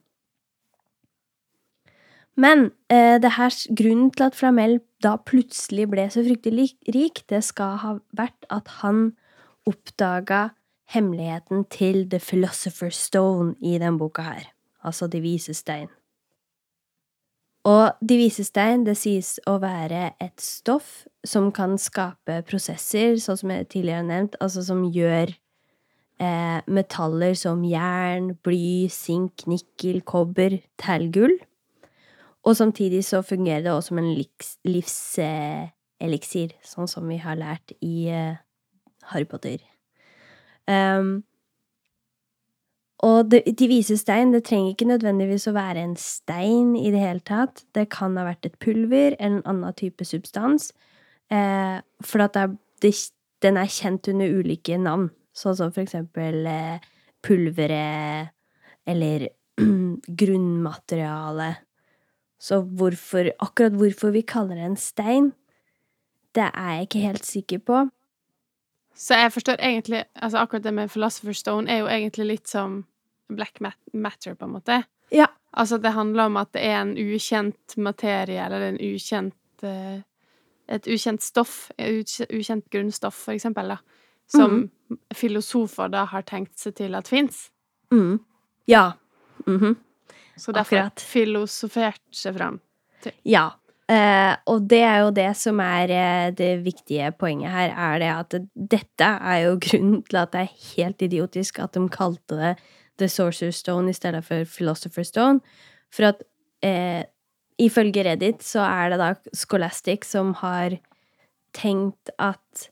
Men 2.38 2.70
eh, 2.86 3.18
det 3.18 3.34
her, 3.34 3.54
grunnen 3.74 4.12
til 4.14 4.28
at 4.28 4.36
Flamel 4.38 4.78
da 5.02 5.16
plutselig 5.18 5.88
ble 5.90 6.06
så 6.10 6.22
fryktelig 6.22 6.70
rik, 6.94 7.24
det 7.30 7.42
skal 7.46 7.80
ha 7.82 7.96
vært 8.14 8.46
at 8.54 8.70
han 8.78 9.16
oppdaga 9.66 10.52
hemmeligheten 10.94 11.66
til 11.74 12.06
The 12.08 12.22
Philosopher's 12.22 13.00
Stone 13.10 13.56
i 13.60 13.74
den 13.82 13.98
boka 13.98 14.22
her, 14.22 14.46
altså 14.86 15.10
De 15.10 15.20
vises 15.20 15.64
stein. 15.66 15.90
Og 17.68 17.98
De 18.00 18.16
vise 18.16 18.44
stein, 18.46 18.84
det 18.86 18.96
sies 18.96 19.36
å 19.48 19.58
være 19.60 20.12
et 20.22 20.40
stoff 20.40 21.04
som 21.26 21.50
kan 21.52 21.76
skape 21.80 22.40
prosesser, 22.48 23.18
sånn 23.20 23.36
som 23.40 23.52
jeg 23.52 23.68
tidligere 23.74 24.00
har 24.00 24.08
nevnt, 24.08 24.38
altså 24.40 24.62
som 24.64 24.86
gjør 24.94 25.34
eh, 26.22 26.60
metaller 26.64 27.34
som 27.36 27.64
jern, 27.66 28.32
bly, 28.46 28.88
sink, 28.92 29.44
nikkel, 29.50 30.00
kobber 30.06 30.60
til 30.80 31.08
gull. 31.12 31.36
Og 32.46 32.56
samtidig 32.56 33.02
så 33.04 33.20
fungerer 33.26 33.66
det 33.66 33.72
også 33.74 33.92
som 33.92 34.00
en 34.00 34.14
livseliksir, 34.72 36.54
sånn 36.64 36.88
som 36.88 37.08
vi 37.10 37.18
har 37.20 37.36
lært 37.36 37.76
i 37.84 38.08
eh, 38.08 38.38
Harry 39.10 39.28
Potter. 39.28 39.58
Um, 40.68 41.24
og 43.06 43.28
det, 43.30 43.44
de 43.58 43.68
vise 43.70 43.94
stein, 44.00 44.32
det 44.34 44.42
trenger 44.48 44.72
ikke 44.72 44.88
nødvendigvis 44.90 45.46
å 45.46 45.54
være 45.54 45.84
en 45.86 45.96
stein 46.00 46.72
i 46.74 46.90
det 46.90 47.02
hele 47.02 47.22
tatt. 47.22 47.62
Det 47.74 47.86
kan 47.94 48.16
ha 48.18 48.24
vært 48.26 48.48
et 48.48 48.56
pulver 48.58 49.14
eller 49.20 49.38
en 49.38 49.44
annen 49.46 49.76
type 49.78 50.02
substans. 50.06 50.72
Eh, 51.30 51.78
for 52.02 52.24
at 52.24 52.34
det 52.34 52.48
det, 52.82 52.92
den 53.42 53.58
er 53.58 53.70
kjent 53.70 54.08
under 54.10 54.38
ulike 54.40 54.78
navn, 54.80 55.08
sånn 55.36 55.56
som 55.58 55.74
for 55.74 55.84
eksempel 55.84 56.46
eh, 56.50 56.84
pulveret 57.24 58.34
eller 58.88 59.28
grunnmateriale. 60.22 61.50
Så 62.38 62.60
hvorfor, 62.62 63.32
akkurat 63.42 63.74
hvorfor 63.78 64.14
vi 64.14 64.22
kaller 64.22 64.58
det 64.58 64.70
en 64.70 64.80
stein, 64.80 65.32
Det 66.36 66.44
er 66.44 66.74
jeg 66.76 66.82
ikke 66.86 67.00
helt 67.00 67.24
sikker 67.24 67.58
på. 67.58 67.76
Så 68.98 69.14
jeg 69.14 69.30
forstår 69.32 69.60
egentlig 69.62 70.04
altså 70.14 70.40
Akkurat 70.42 70.64
det 70.64 70.74
med 70.74 70.90
Philosopher's 70.90 71.42
Stone 71.42 71.70
er 71.70 71.84
jo 71.84 71.90
egentlig 71.90 72.26
litt 72.26 72.50
som 72.50 72.80
black 73.28 73.60
matter, 73.60 74.34
på 74.34 74.44
en 74.44 74.54
måte. 74.56 74.82
Ja. 75.14 75.28
Altså, 75.52 75.78
det 75.78 75.92
handler 75.92 76.26
om 76.26 76.36
at 76.40 76.52
det 76.56 76.62
er 76.64 76.80
en 76.80 76.94
ukjent 76.96 77.76
materie, 77.76 78.40
eller 78.44 78.68
en 78.68 78.80
ukjent 78.80 79.64
eh, 79.64 80.00
Et 80.68 80.86
ukjent 80.86 81.22
stoff, 81.24 81.70
et 81.78 82.10
ukjent 82.28 82.66
grunnstoff, 82.68 83.16
for 83.24 83.32
eksempel, 83.32 83.70
da, 83.72 83.78
som 84.28 84.50
mm. 84.52 84.98
filosofer 85.16 85.88
da 85.88 86.02
har 86.10 86.26
tenkt 86.28 86.58
seg 86.60 86.74
til 86.76 86.94
at 86.94 87.08
fins. 87.08 87.46
Mm. 87.90 88.18
Ja. 88.68 88.92
Mhm. 89.46 89.76
Så 90.36 90.52
derfor 90.52 90.76
Akkurat. 90.76 91.00
filosofert 91.00 92.02
seg 92.12 92.36
fram. 92.36 92.60
Ja. 93.24 93.46
Eh, 93.88 94.34
og 94.52 94.66
det 94.68 94.82
er 94.84 94.98
jo 95.00 95.12
det 95.16 95.30
som 95.40 95.60
er 95.64 95.92
eh, 95.96 96.30
det 96.36 96.50
viktige 96.60 97.08
poenget 97.16 97.48
her, 97.48 97.72
er 97.72 98.02
det 98.02 98.10
at 98.12 98.34
dette 98.74 99.06
er 99.32 99.38
jo 99.46 99.54
grunnen 99.64 100.02
til 100.04 100.20
at 100.20 100.34
det 100.34 100.42
er 100.44 100.58
helt 100.74 101.04
idiotisk 101.06 101.62
at 101.64 101.72
de 101.72 101.86
kalte 101.88 102.36
det 102.36 102.52
The 102.98 103.08
Sorcerer's 103.08 103.62
Stone 103.62 103.88
i 103.88 103.96
stedet 103.96 104.24
for 104.26 104.44
Philosopher's 104.44 105.08
Stone. 105.08 105.40
For 105.94 106.10
at 106.10 106.20
eh, 106.62 107.06
ifølge 107.58 108.04
Reddit 108.04 108.44
så 108.44 108.66
er 108.66 108.92
det 108.92 108.98
da 109.00 109.14
Scholastic 109.32 110.04
som 110.04 110.34
har 110.42 110.76
tenkt 111.56 112.12
at 112.18 112.68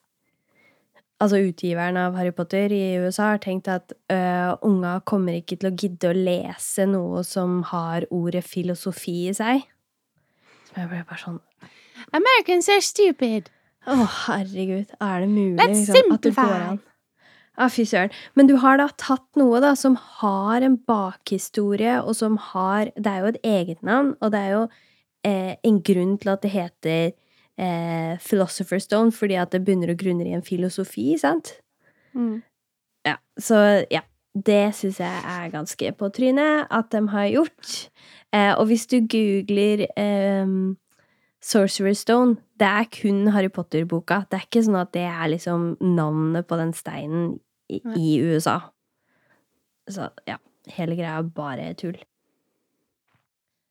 Altså 1.17 1.39
utgiveren 1.41 1.97
av 1.97 2.13
Harry 2.19 2.29
Potter 2.37 2.69
i 2.77 2.99
USA 3.01 3.31
har 3.31 3.39
tenkt 3.41 3.71
at 3.73 3.95
øh, 4.13 4.51
unga 4.69 4.99
kommer 5.09 5.39
ikke 5.39 5.57
til 5.57 5.71
å 5.71 5.73
gidde 5.73 6.11
å 6.11 6.17
lese 6.17 6.85
noe 6.91 7.23
som 7.25 7.63
har 7.71 8.05
ordet 8.13 8.43
filosofi 8.45 9.23
i 9.31 9.33
seg. 9.33 9.65
Jeg 10.77 10.91
ble 10.91 11.03
bare 11.09 11.21
sånn 11.21 11.39
Americans 12.15 12.69
are 12.73 12.85
stupid! 12.85 13.51
Å, 13.87 13.95
herregud, 14.27 14.91
er 14.99 15.23
det 15.23 15.29
mulig? 15.31 15.57
Let's 15.61 15.87
liksom, 15.87 16.13
at 16.15 16.25
det 16.27 16.33
går 16.37 16.55
an? 16.57 16.81
Ja, 17.57 17.69
fy 17.73 17.87
søren. 17.89 18.13
Men 18.37 18.51
du 18.51 18.57
har 18.61 18.81
da 18.81 18.89
tatt 19.01 19.25
noe 19.41 19.61
da 19.65 19.73
som 19.79 19.95
har 20.19 20.65
en 20.67 20.77
bakhistorie, 20.89 22.01
og 22.03 22.19
som 22.19 22.37
har 22.53 22.91
Det 22.97 23.13
er 23.13 23.23
jo 23.23 23.31
et 23.31 23.39
eget 23.45 23.87
navn, 23.87 24.17
og 24.21 24.33
det 24.35 24.41
er 24.43 24.51
jo 24.53 24.65
eh, 25.25 25.55
en 25.65 25.79
grunn 25.81 26.19
til 26.19 26.33
at 26.35 26.43
det 26.43 26.51
heter 26.53 27.05
eh, 27.57 28.19
Philosopher's 28.21 28.85
Stone, 28.91 29.13
fordi 29.13 29.39
at 29.41 29.55
det 29.55 29.65
bunner 29.65 29.95
og 29.95 30.03
grunner 30.03 30.27
i 30.27 30.35
en 30.37 30.45
filosofi, 30.45 31.17
sant? 31.19 31.57
Mm. 32.13 32.43
Ja, 33.07 33.17
så 33.39 33.63
ja. 33.91 34.03
Det 34.37 34.75
syns 34.77 34.99
jeg 35.01 35.21
er 35.33 35.53
ganske 35.53 35.93
på 35.97 36.09
trynet 36.13 36.67
at 36.71 36.91
de 36.93 37.01
har 37.09 37.29
gjort. 37.33 37.77
Eh, 38.35 38.53
og 38.53 38.67
hvis 38.69 38.85
du 38.91 38.99
googler 39.01 39.87
eh, 39.97 40.51
Sorcerer's 41.41 42.03
Stone, 42.05 42.37
det 42.61 42.69
er 42.69 42.89
kun 42.93 43.31
Harry 43.33 43.49
Potter-boka. 43.49 44.25
Det 44.29 44.41
er 44.41 44.49
ikke 44.49 44.65
sånn 44.67 44.81
at 44.81 44.93
det 44.97 45.07
er 45.09 45.31
liksom 45.33 45.77
navnet 45.81 46.49
på 46.49 46.59
den 46.61 46.75
steinen 46.77 47.39
i, 47.71 47.81
i 47.97 48.19
USA. 48.27 48.59
Så 49.89 50.11
ja, 50.29 50.37
hele 50.77 50.99
greia 50.99 51.17
er 51.21 51.33
bare 51.33 51.73
tull. 51.79 51.97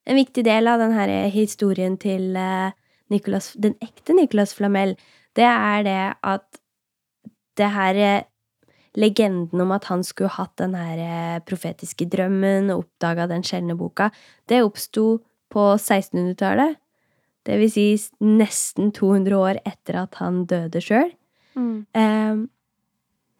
En 0.06 0.18
viktig 0.20 0.46
del 0.46 0.70
av 0.70 0.82
denne 0.82 1.26
historien 1.34 1.98
til 2.02 2.36
eh, 2.38 2.74
Nicolas, 3.14 3.54
den 3.60 3.76
ekte 3.84 4.16
Nicolas 4.18 4.54
Flamel, 4.58 4.96
det 5.36 5.46
er 5.50 5.84
det 5.86 6.00
at 6.24 6.62
det 7.58 7.70
her 7.74 8.00
eh, 8.02 8.24
legenden 9.00 9.62
om 9.62 9.74
at 9.76 9.88
han 9.92 10.04
skulle 10.06 10.34
hatt 10.36 10.56
den 10.62 10.76
her 10.78 11.02
eh, 11.02 11.44
profetiske 11.46 12.08
drømmen 12.12 12.72
og 12.74 12.86
oppdaga 12.86 13.28
den 13.32 13.46
sjeldne 13.46 13.78
boka, 13.80 14.10
det 14.50 14.64
oppsto 14.66 15.20
på 15.54 15.70
1600-tallet. 15.76 16.80
Det 17.46 17.60
vil 17.62 17.72
si 17.72 17.88
nesten 18.26 18.92
200 18.96 19.38
år 19.38 19.62
etter 19.68 20.02
at 20.02 20.18
han 20.22 20.46
døde 20.50 20.82
sjøl. 20.82 21.12
Mm. 21.56 21.86
Um, 21.94 22.40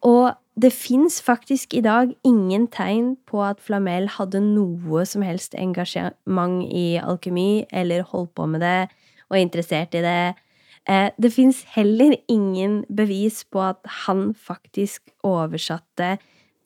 og 0.06 0.36
det 0.56 0.70
fins 0.72 1.18
faktisk 1.20 1.74
i 1.76 1.82
dag 1.84 2.14
ingen 2.24 2.68
tegn 2.72 3.16
på 3.28 3.42
at 3.44 3.60
Flamel 3.60 4.06
hadde 4.14 4.40
noe 4.40 5.02
som 5.08 5.24
helst 5.26 5.56
engasjement 5.58 6.62
i 6.70 6.96
alkemi, 7.02 7.66
eller 7.72 8.06
holdt 8.08 8.32
på 8.38 8.46
med 8.48 8.64
det 8.64 8.86
og 9.26 9.36
er 9.36 9.42
interessert 9.42 9.96
i 9.98 10.04
det. 10.04 10.36
Eh, 10.86 11.10
det 11.18 11.32
fins 11.34 11.64
heller 11.74 12.14
ingen 12.30 12.84
bevis 12.88 13.42
på 13.50 13.62
at 13.72 13.80
han 14.06 14.30
faktisk 14.34 15.02
oversatte 15.26 16.16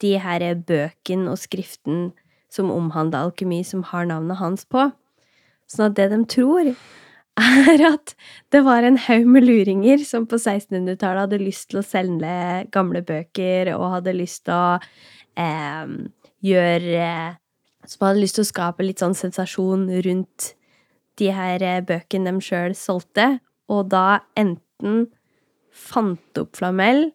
de 0.01 0.15
her 0.21 0.43
bøkene 0.55 1.31
og 1.31 1.39
skriften 1.41 2.11
som 2.51 2.71
omhandla 2.73 3.23
alkemi, 3.25 3.63
som 3.63 3.83
har 3.89 4.05
navnet 4.09 4.37
hans 4.41 4.65
på. 4.65 4.89
Sånn 5.71 5.87
at 5.89 5.97
det 5.97 6.09
de 6.11 6.19
tror, 6.29 6.73
er 7.41 7.83
at 7.87 8.13
det 8.53 8.61
var 8.65 8.85
en 8.85 8.99
haug 9.07 9.25
med 9.25 9.45
luringer 9.47 10.01
som 10.05 10.27
på 10.29 10.37
1600-tallet 10.37 11.25
hadde 11.25 11.41
lyst 11.41 11.71
til 11.71 11.79
å 11.81 11.85
selge 11.85 12.33
gamle 12.75 13.01
bøker 13.07 13.71
og 13.77 13.93
hadde 13.95 14.17
lyst 14.17 14.45
til 14.49 14.57
å 14.57 14.79
eh, 15.39 15.93
gjøre 16.41 17.11
Som 17.87 18.03
hadde 18.05 18.21
lyst 18.21 18.37
til 18.37 18.43
å 18.45 18.49
skape 18.51 18.85
litt 18.85 19.01
sånn 19.01 19.15
sensasjon 19.17 19.87
rundt 20.05 20.51
de 21.17 21.31
her 21.33 21.63
bøkene 21.87 22.29
de 22.35 22.43
sjøl 22.45 22.75
solgte, 22.77 23.39
og 23.69 23.89
da 23.91 24.21
enten 24.39 25.07
fant 25.71 26.41
opp 26.41 26.57
Flamel, 26.59 27.09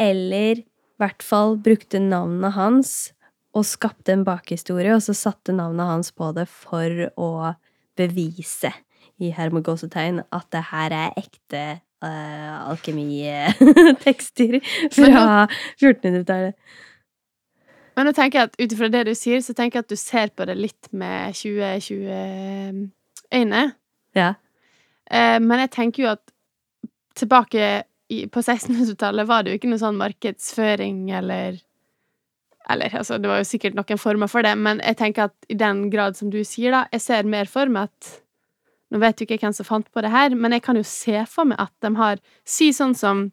eller 0.00 0.60
i 0.60 0.64
hvert 1.02 1.22
fall 1.22 1.56
brukte 1.62 2.00
navnet 2.02 2.54
hans 2.56 3.12
og 3.54 3.64
skapte 3.66 4.12
en 4.14 4.24
bakhistorie, 4.26 4.94
og 4.94 5.02
så 5.04 5.14
satte 5.16 5.52
navnet 5.54 5.86
hans 5.86 6.12
på 6.14 6.32
det 6.34 6.48
for 6.50 7.10
å 7.14 7.54
bevise 7.98 8.72
i 9.22 9.30
hermogåsetegn 9.34 10.22
at 10.34 10.46
det 10.54 10.62
her 10.72 10.90
er 10.96 11.10
ekte 11.20 11.62
uh, 12.02 12.70
alkemitekster 12.72 14.52
fra 14.96 15.46
1400-tallet. 15.78 16.54
Men 17.94 18.02
nå 18.08 18.12
tenker 18.16 18.38
jeg 18.40 18.46
at 18.48 18.58
ut 18.58 18.72
ifra 18.74 18.88
det 18.90 19.04
du 19.06 19.14
sier, 19.14 19.40
så 19.44 19.52
tenker 19.54 19.78
jeg 19.78 19.84
at 19.86 19.92
du 19.92 19.98
ser 20.00 20.28
på 20.34 20.42
det 20.48 20.56
litt 20.58 20.84
med 20.90 21.30
2020-øyne. 21.38 23.62
Ja. 24.18 24.30
Eh, 25.10 25.38
men 25.40 25.64
jeg 25.64 25.74
tenker 25.74 26.04
jo 26.04 26.12
at 26.14 26.22
tilbake 27.18 27.84
i, 28.08 28.24
på 28.28 28.42
1600-tallet 28.42 29.28
var 29.28 29.44
det 29.44 29.52
jo 29.52 29.60
ikke 29.60 29.70
noe 29.70 29.82
sånn 29.82 30.00
markedsføring 30.00 31.06
eller 31.14 31.62
Eller 32.68 32.94
altså, 32.96 33.18
det 33.20 33.28
var 33.28 33.42
jo 33.42 33.44
sikkert 33.44 33.74
noen 33.76 34.00
former 34.00 34.28
for 34.28 34.42
det, 34.42 34.54
men 34.56 34.80
jeg 34.80 34.96
tenker 34.96 35.26
at 35.28 35.34
i 35.52 35.54
den 35.54 35.90
grad 35.92 36.16
som 36.16 36.30
du 36.32 36.38
sier, 36.44 36.72
da, 36.72 36.86
jeg 36.92 37.02
ser 37.04 37.24
mer 37.28 37.50
for 37.50 37.68
meg 37.68 37.90
at 37.90 38.20
Nå 38.92 39.00
vet 39.02 39.18
jo 39.18 39.24
ikke 39.26 39.40
hvem 39.42 39.54
som 39.56 39.66
fant 39.66 39.88
på 39.90 40.02
det 40.04 40.10
her, 40.12 40.34
men 40.38 40.52
jeg 40.54 40.62
kan 40.62 40.76
jo 40.78 40.84
se 40.86 41.24
for 41.26 41.48
meg 41.48 41.58
at 41.58 41.72
de 41.82 41.90
har 41.98 42.20
Si 42.46 42.70
sånn 42.72 42.94
som 42.94 43.24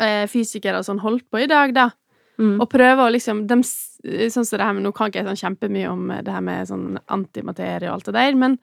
eh, 0.00 0.24
fysikere 0.28 0.80
og 0.80 0.88
sånn 0.88 1.00
holdt 1.04 1.28
på 1.30 1.44
i 1.44 1.48
dag, 1.50 1.74
da. 1.76 1.90
Mm. 2.38 2.56
Og 2.58 2.68
prøve 2.70 3.04
å 3.04 3.12
liksom 3.12 3.46
de, 3.50 3.60
Sånn 3.62 4.46
som 4.46 4.58
det 4.58 4.66
her 4.66 4.76
med 4.76 4.84
Nå 4.86 4.92
kan 4.96 5.10
ikke 5.10 5.22
jeg 5.22 5.28
sånn 5.30 5.40
kjempemye 5.42 5.88
om 5.90 6.12
det 6.24 6.34
her 6.34 6.44
med 6.44 6.68
sånn 6.70 6.98
antimaterie 7.10 7.88
og 7.88 7.98
alt 7.98 8.10
det 8.10 8.16
der, 8.18 8.36
men, 8.38 8.58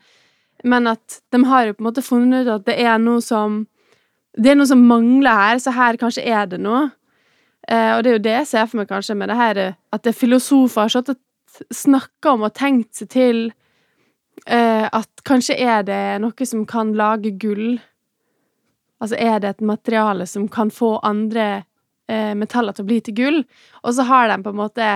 men 0.63 0.87
at 0.87 1.19
de 1.33 1.41
har 1.45 1.67
jo 1.67 1.75
på 1.75 1.83
en 1.83 1.89
måte 1.89 2.05
funnet 2.05 2.45
ut 2.45 2.53
at 2.53 2.67
det 2.69 2.77
er 2.81 2.99
noe 3.01 3.23
som 3.23 3.65
Det 4.35 4.51
er 4.51 4.57
noe 4.59 4.67
som 4.67 4.81
mangler 4.83 5.31
her, 5.31 5.59
så 5.63 5.71
her 5.71 5.95
kanskje 5.95 6.25
er 6.27 6.49
det 6.51 6.57
noe. 6.59 6.89
Eh, 7.71 7.95
og 7.95 8.01
det 8.03 8.09
er 8.09 8.15
jo 8.17 8.23
det 8.25 8.33
jeg 8.33 8.47
ser 8.49 8.65
for 8.67 8.81
meg 8.81 8.89
kanskje 8.89 9.15
med 9.15 9.29
det 9.31 9.37
her 9.39 9.59
at 9.71 10.01
det 10.03 10.11
er 10.11 10.17
filosofer 10.17 10.81
har 10.81 10.91
satt 10.91 11.13
og 11.13 11.21
snakka 11.71 12.33
om 12.35 12.43
og 12.43 12.51
tenkt 12.53 12.99
seg 12.99 13.09
til 13.13 13.39
eh, 14.45 14.85
at 14.85 15.23
kanskje 15.23 15.55
er 15.55 15.85
det 15.87 16.01
noe 16.19 16.49
som 16.49 16.65
kan 16.67 16.91
lage 16.99 17.31
gull. 17.39 17.79
Altså 18.99 19.15
er 19.15 19.39
det 19.39 19.53
et 19.53 19.65
materiale 19.65 20.27
som 20.27 20.49
kan 20.51 20.67
få 20.67 20.97
andre 20.99 21.63
eh, 22.11 22.35
metaller 22.35 22.75
til 22.75 22.85
å 22.85 22.89
bli 22.91 22.99
til 23.07 23.17
gull, 23.17 23.39
og 23.83 23.95
så 23.95 24.05
har 24.11 24.27
de 24.29 24.41
på 24.43 24.51
en 24.51 24.59
måte 24.59 24.89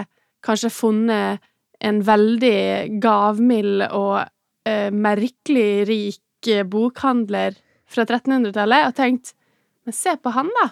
kanskje 0.45 0.72
funnet 0.72 1.48
en 1.80 2.04
veldig 2.04 3.00
gavmild 3.00 3.88
og 3.88 4.28
eh, 4.67 4.89
merkelig 4.91 5.88
rik 5.89 6.50
eh, 6.50 6.65
bokhandler 6.67 7.58
fra 7.89 8.06
1300-tallet 8.06 8.89
og 8.89 8.95
tenkt 8.98 9.34
Men 9.88 9.95
se 9.95 10.13
på 10.22 10.34
han, 10.36 10.50
da! 10.60 10.69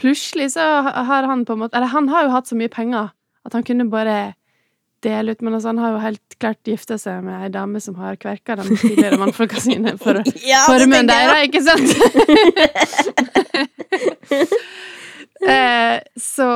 Plutselig 0.00 0.52
så 0.56 0.64
har 0.88 1.28
han 1.28 1.44
på 1.44 1.54
en 1.54 1.64
måte 1.64 1.76
Eller 1.76 1.92
han 1.92 2.08
har 2.08 2.26
jo 2.26 2.34
hatt 2.34 2.50
så 2.50 2.58
mye 2.58 2.72
penger 2.72 3.10
at 3.46 3.56
han 3.56 3.64
kunne 3.64 3.88
bare 3.92 4.34
dele 5.04 5.32
ut 5.32 5.40
Men 5.40 5.54
altså, 5.56 5.68
han 5.72 5.78
har 5.78 5.94
jo 5.94 6.02
helt 6.04 6.38
klart 6.40 6.68
gifta 6.68 6.98
seg 7.00 7.22
med 7.24 7.44
ei 7.44 7.50
dame 7.52 7.80
som 7.80 7.96
har 8.00 8.18
kverka 8.20 8.56
de 8.60 8.66
tidligere 8.74 9.18
mannfolka 9.20 9.60
sine 9.60 9.96
for 10.00 10.20
Ja, 10.50 10.64
formuen 10.68 11.08
deres, 11.08 11.46
ikke 11.48 11.62
sant? 11.64 11.88
eh, 15.54 16.00
så 16.20 16.50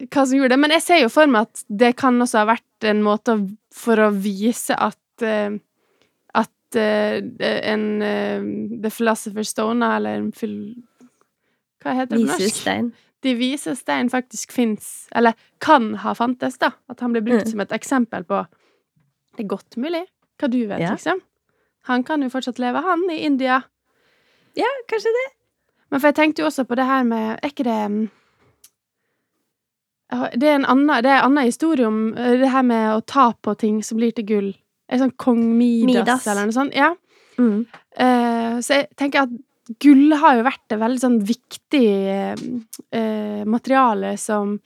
hva 0.00 0.24
som 0.26 0.36
gjorde 0.38 0.54
det? 0.54 0.60
Men 0.60 0.74
jeg 0.74 0.82
ser 0.82 0.98
jo 1.04 1.10
for 1.12 1.30
meg 1.30 1.46
at 1.48 1.62
det 1.68 1.92
kan 2.00 2.18
også 2.22 2.40
ha 2.42 2.48
vært 2.54 2.88
en 2.90 3.02
måte 3.06 3.36
for 3.74 4.00
å 4.02 4.10
vise 4.10 4.74
at 4.74 5.22
uh, 5.22 5.54
At 6.34 6.76
uh, 6.76 7.22
en 7.70 7.84
uh, 8.02 8.42
The 8.82 8.90
Philosopher's 8.90 9.52
Stone, 9.54 9.86
eller 9.86 10.18
en 10.18 10.32
fil... 10.34 10.74
Hva 11.84 11.94
heter 11.94 12.16
det 12.16 12.24
på 12.24 12.30
norsk? 12.32 12.42
Visestein. 12.42 12.88
De 13.24 13.34
vise 13.38 13.72
stein 13.78 14.10
faktisk 14.12 14.52
fins, 14.52 15.06
eller 15.16 15.32
kan 15.64 15.94
ha 16.02 16.12
fantes, 16.18 16.58
da. 16.60 16.72
At 16.92 17.00
han 17.00 17.12
blir 17.14 17.22
brukt 17.24 17.46
Mm. 17.46 17.50
som 17.54 17.60
et 17.60 17.72
eksempel 17.72 18.24
på 18.24 18.42
Det 19.36 19.44
er 19.44 19.48
godt 19.48 19.76
mulig. 19.80 20.02
Hva 20.38 20.50
du 20.50 20.58
vet, 20.66 20.80
Ja. 20.80 20.90
liksom. 20.92 21.20
Han 21.88 22.02
kan 22.04 22.22
jo 22.22 22.28
fortsatt 22.28 22.58
leve, 22.58 22.82
han, 22.82 23.00
i 23.10 23.22
India. 23.24 23.62
Ja, 24.56 24.68
kanskje 24.88 25.12
det. 25.14 25.24
Men 25.90 26.00
for 26.00 26.08
jeg 26.08 26.14
tenkte 26.16 26.42
jo 26.42 26.46
også 26.50 26.64
på 26.66 26.74
det 26.76 26.84
her 26.86 27.02
med 27.04 27.38
Er 27.42 27.48
ikke 27.48 27.64
det 27.64 27.90
mm, 27.90 28.10
Det 30.34 30.48
er 30.48 30.58
en 30.58 30.68
annen, 30.68 30.92
det 31.04 31.10
er 31.10 31.20
en 31.20 31.30
annen 31.30 31.48
historie 31.48 31.86
om 31.88 32.12
eh, 32.12 32.36
det 32.40 32.50
her 32.52 32.66
med 32.66 32.90
å 32.94 33.02
ta 33.06 33.30
på 33.34 33.54
ting 33.60 33.80
som 33.86 33.98
blir 34.00 34.14
til 34.16 34.28
gull. 34.28 34.52
En 34.92 35.00
sånn 35.00 35.14
kong 35.20 35.42
Midas, 35.56 35.88
Midas. 35.90 36.28
eller 36.28 36.48
noe 36.48 36.56
sånt? 36.56 36.76
Ja. 36.76 36.92
Mm. 37.40 37.64
Uh, 37.98 38.60
så 38.62 38.80
jeg 38.80 38.88
tenker 39.00 39.24
at 39.24 39.34
gull 39.80 40.12
har 40.20 40.38
jo 40.38 40.44
vært 40.46 40.74
et 40.74 40.80
veldig 40.80 41.00
sånn 41.00 41.20
viktig 41.24 41.86
eh, 42.12 43.44
materiale 43.48 44.12
som 44.20 44.58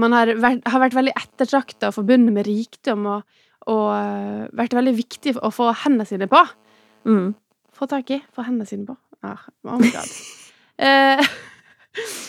man 0.00 0.14
har 0.16 0.32
vært, 0.40 0.64
har 0.64 0.80
vært 0.80 0.96
veldig 0.96 1.12
ettertrakta 1.16 1.90
og 1.90 1.96
forbundet 1.98 2.34
med 2.36 2.48
rikdom, 2.48 3.04
og, 3.18 3.44
og 3.68 3.86
uh, 3.92 4.46
vært 4.56 4.76
veldig 4.76 4.94
viktig 4.96 5.36
å 5.40 5.52
få 5.52 5.70
hendene 5.84 6.08
sine 6.08 6.28
på. 6.30 6.40
Mm. 7.08 7.34
Få 7.76 7.88
tak 7.90 8.12
i, 8.16 8.20
få 8.32 8.46
hendene 8.48 8.68
sine 8.68 8.88
på. 8.88 8.96
Ah, 9.24 9.44
oh 9.68 9.78
my 9.80 9.92
god. 9.92 10.10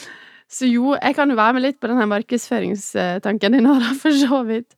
så 0.58 0.68
jo, 0.70 0.96
jeg 0.96 1.16
kan 1.18 1.30
jo 1.30 1.38
være 1.38 1.58
med 1.58 1.66
litt 1.66 1.80
på 1.82 1.90
den 1.92 2.00
her 2.02 2.10
markedsføringstanken 2.10 3.54
din, 3.54 3.68
Nora, 3.68 3.94
for 4.02 4.16
så 4.16 4.42
vidt. 4.48 4.74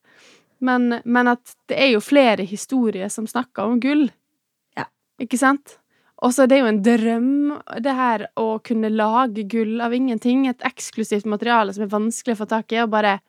Men, 0.60 1.00
men 1.06 1.32
at 1.32 1.56
det 1.72 1.78
er 1.80 1.94
jo 1.94 2.04
flere 2.04 2.44
historier 2.48 3.08
som 3.12 3.28
snakker 3.30 3.63
om 3.63 3.80
gull. 3.80 4.10
Ja. 4.76 4.89
Ikke 5.24 5.39
sant? 5.39 5.78
Og 6.20 6.34
så 6.36 6.44
er 6.44 6.52
det 6.52 6.60
jo 6.60 6.68
en 6.68 6.82
drøm, 6.84 7.34
det 7.80 7.96
her 7.96 8.26
å 8.39 8.60
kunne 8.63 8.92
lage 8.92 9.46
gull 9.48 9.80
av 9.80 9.96
ingenting. 9.96 10.50
Et 10.52 10.68
eksklusivt 10.68 11.30
materiale 11.32 11.72
som 11.76 11.86
er 11.86 11.94
vanskelig 11.94 12.36
å 12.36 12.42
få 12.42 12.50
tak 12.52 12.76
i, 12.76 12.82
og 12.84 12.92
bare 12.92 13.22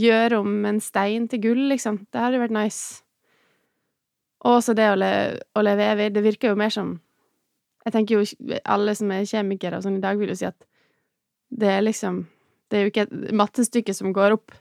gjøre 0.00 0.40
om 0.40 0.54
en 0.66 0.80
stein 0.82 1.28
til 1.28 1.42
gull, 1.44 1.66
liksom. 1.74 2.06
Det 2.08 2.22
hadde 2.22 2.38
jo 2.38 2.46
vært 2.46 2.56
nice. 2.56 3.02
Og 4.44 4.58
også 4.58 4.74
det 4.76 4.88
å, 4.92 4.96
le, 4.96 5.10
å 5.52 5.64
leve 5.64 5.90
evig. 5.92 6.14
Det 6.16 6.24
virker 6.24 6.52
jo 6.52 6.60
mer 6.60 6.72
som 6.72 7.00
Jeg 7.84 7.92
tenker 7.92 8.16
jo 8.16 8.56
alle 8.64 8.94
som 8.96 9.10
er 9.12 9.26
kjemikere 9.28 9.76
og 9.76 9.84
sånn 9.84 9.98
i 9.98 10.00
dag, 10.00 10.16
vil 10.16 10.30
jo 10.32 10.38
si 10.40 10.46
at 10.48 10.56
det 11.54 11.70
er 11.70 11.82
liksom 11.86 12.24
Det 12.70 12.78
er 12.78 12.86
jo 12.86 12.90
ikke 12.90 13.02
et 13.06 13.32
mattestykke 13.36 13.94
som 13.94 14.12
går 14.16 14.34
opp. 14.34 14.54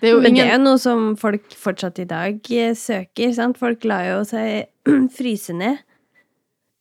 Det 0.00 0.08
er 0.08 0.14
jo 0.14 0.20
Men 0.22 0.36
det 0.38 0.46
er 0.46 0.60
noe 0.62 0.78
som 0.80 1.16
folk 1.20 1.52
fortsatt 1.58 1.98
i 2.00 2.06
dag 2.08 2.38
eh, 2.54 2.72
søker, 2.78 3.32
sant? 3.36 3.58
Folk 3.60 3.84
lar 3.84 4.06
jo 4.08 4.22
seg 4.28 4.70
fryse 5.18 5.52
ned 5.56 5.82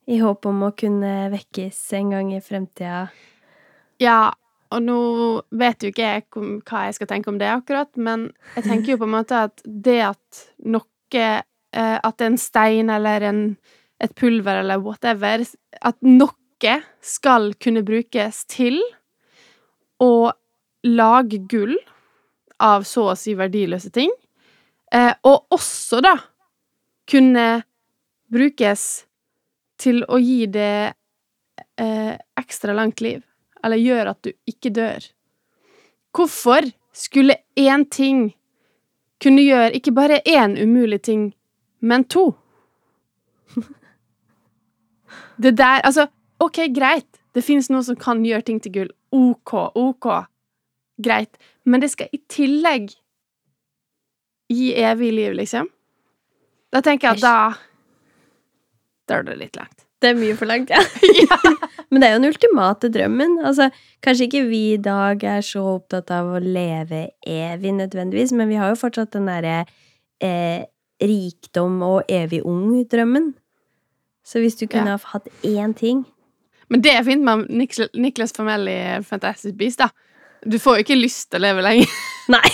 i 0.07 0.19
håp 0.19 0.45
om 0.49 0.65
å 0.67 0.73
kunne 0.75 1.29
vekkes 1.31 1.79
en 1.99 2.09
gang 2.11 2.31
i 2.35 2.41
fremtida. 2.43 3.05
Ja, 4.03 4.33
og 4.73 4.81
nå 4.83 4.97
vet 5.55 5.83
jo 5.83 5.91
ikke 5.93 6.09
jeg 6.09 6.25
hva 6.33 6.85
jeg 6.87 6.97
skal 6.97 7.09
tenke 7.11 7.31
om 7.31 7.39
det 7.39 7.47
akkurat, 7.51 7.91
men 7.95 8.29
jeg 8.57 8.67
tenker 8.67 8.93
jo 8.93 9.01
på 9.03 9.07
en 9.07 9.15
måte 9.15 9.43
at 9.47 9.63
det 9.63 9.99
at 10.09 10.45
noe 10.65 10.87
eh, 11.23 11.41
At 11.73 12.21
en 12.21 12.37
stein 12.37 12.89
eller 12.89 13.23
en, 13.29 13.41
et 14.01 14.15
pulver 14.17 14.59
eller 14.63 14.81
whatever 14.81 15.45
At 15.81 15.97
noe 16.01 16.35
skal 17.03 17.53
kunne 17.61 17.83
brukes 17.85 18.43
til 18.51 18.79
å 20.03 20.31
lage 20.83 21.39
gull 21.49 21.75
av 22.63 22.85
så 22.87 23.09
å 23.11 23.15
si 23.19 23.35
verdiløse 23.37 23.91
ting, 23.93 24.11
eh, 24.91 25.13
og 25.23 25.51
også 25.53 26.01
da 26.03 26.15
kunne 27.09 27.63
brukes 28.31 29.05
til 29.79 30.03
å 30.07 30.19
gi 30.21 30.45
det 30.51 30.93
eh, 31.79 32.13
ekstra 32.39 32.75
langt 32.75 33.01
liv, 33.03 33.23
eller 33.63 33.81
gjøre 33.81 34.15
at 34.15 34.23
du 34.23 34.31
ikke 34.49 34.71
dør. 34.73 35.05
Hvorfor 36.13 36.69
skulle 36.93 37.41
én 37.59 37.85
ting 37.89 38.33
kunne 39.23 39.43
gjøre 39.43 39.73
ikke 39.77 39.95
bare 39.95 40.21
én 40.27 40.57
umulig 40.59 41.01
ting, 41.03 41.31
men 41.79 42.05
to? 42.05 42.31
Det 45.37 45.57
der 45.57 45.81
Altså, 45.83 46.07
OK, 46.43 46.59
greit, 46.75 47.07
det 47.33 47.43
finnes 47.45 47.69
noe 47.71 47.83
som 47.87 47.97
kan 47.99 48.23
gjøre 48.25 48.45
ting 48.49 48.59
til 48.63 48.73
gull. 48.75 48.91
OK, 49.15 49.53
OK, 49.79 50.07
greit, 51.03 51.37
men 51.65 51.83
det 51.83 51.91
skal 51.93 52.11
i 52.13 52.19
tillegg 52.31 52.91
gi 54.53 54.73
evig 54.83 55.13
liv, 55.15 55.33
liksom? 55.39 55.69
Da 56.73 56.81
tenker 56.85 57.13
jeg 57.13 57.21
at 57.21 57.23
da 57.23 57.37
Da 59.07 59.19
er 59.19 59.25
det 59.27 59.37
litt 59.39 59.57
langt. 59.59 59.79
Det 60.03 60.09
er 60.11 60.17
mye 60.19 60.35
for 60.35 60.49
langt, 60.49 60.67
ja. 60.73 60.81
Men 61.93 62.01
det 62.01 62.07
er 62.09 62.13
jo 62.13 62.17
den 62.19 62.27
ultimate 62.33 62.89
drømmen. 62.91 63.37
Altså, 63.47 63.69
kanskje 64.03 64.25
ikke 64.27 64.41
vi 64.49 64.59
i 64.73 64.79
dag 64.83 65.21
er 65.23 65.43
så 65.47 65.61
opptatt 65.77 66.09
av 66.11 66.27
å 66.27 66.41
leve 66.43 67.05
evig 67.23 67.71
nødvendigvis, 67.77 68.33
men 68.35 68.49
vi 68.51 68.57
har 68.59 68.73
jo 68.73 68.79
fortsatt 68.81 69.13
den 69.15 69.29
derre 69.29 69.61
eh, 70.19 70.65
rikdom 70.99 71.77
og 71.87 72.11
evig 72.11 72.41
ung-drømmen. 72.43 73.29
Så 74.27 74.43
hvis 74.43 74.59
du 74.59 74.65
kunne 74.67 74.91
Ja. 74.91 74.99
ha 74.99 75.13
hatt 75.13 75.29
én 75.45 75.71
ting 75.77 76.03
Men 76.73 76.81
det 76.81 76.95
er 76.97 77.03
fint 77.05 77.21
med 77.21 77.45
Niklas, 77.53 77.91
Niklas 77.93 78.33
Formell 78.33 78.65
i 78.71 78.79
Fantastic 79.05 79.53
Beast, 79.59 79.83
da. 79.83 79.91
Du 80.43 80.57
får 80.59 80.79
jo 80.79 80.85
ikke 80.87 80.97
lyst 80.97 81.29
til 81.29 81.39
å 81.39 81.45
leve 81.45 81.63
lenge. 81.63 81.85
Nei! 82.33 82.47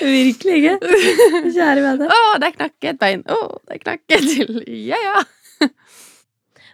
Virkelig 0.00 0.60
ikke. 0.60 0.76
Kjære 1.50 1.82
vene. 1.82 2.08
Å, 2.12 2.36
der 2.40 2.54
knakk 2.54 2.86
et 2.92 3.00
bein. 3.00 3.24
Å, 3.26 3.38
der 3.66 3.80
knakk 3.82 4.14
et 4.14 4.28
til. 4.30 4.60
Ja, 4.86 5.00
ja. 5.02 5.24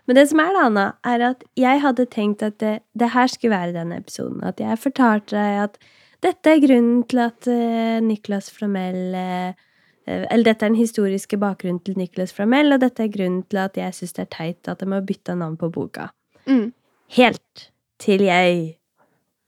Men 0.07 0.19
det 0.19 0.27
som 0.29 0.43
er 0.43 0.53
da, 0.53 0.67
Anna, 0.69 0.87
er 1.07 1.25
at 1.31 1.45
jeg 1.59 1.83
hadde 1.85 2.09
tenkt 2.13 2.43
at 2.45 2.59
det, 2.61 2.77
det 2.99 3.13
her 3.15 3.31
skulle 3.31 3.57
være 3.57 3.77
denne 3.77 4.01
episoden. 4.03 4.43
At 4.45 4.61
jeg 4.61 4.81
fortalte 4.83 5.39
deg 5.39 5.61
at 5.65 5.79
dette 6.23 6.53
er 6.53 6.63
grunnen 6.63 7.03
til 7.11 7.23
at 7.25 7.49
uh, 7.51 7.99
Niklas 8.05 8.51
Flamel 8.55 9.17
eh, 9.19 9.49
eh, 9.49 9.71
Eller 10.07 10.45
dette 10.45 10.67
er 10.67 10.73
den 10.73 10.79
historiske 10.81 11.39
bakgrunnen 11.39 11.81
til 11.85 11.99
Niklas 11.99 12.33
Flamel, 12.35 12.75
og 12.75 12.81
dette 12.83 13.05
er 13.05 13.13
grunnen 13.13 13.43
til 13.47 13.61
at 13.63 13.77
jeg 13.79 13.95
syns 13.95 14.17
det 14.17 14.25
er 14.25 14.33
teit 14.35 14.69
at 14.69 14.81
de 14.83 14.89
har 14.91 15.05
bytta 15.07 15.37
navn 15.39 15.57
på 15.61 15.71
boka. 15.71 16.09
Mm. 16.47 16.73
Helt 17.15 17.69
til 18.03 18.25
jeg 18.27 18.79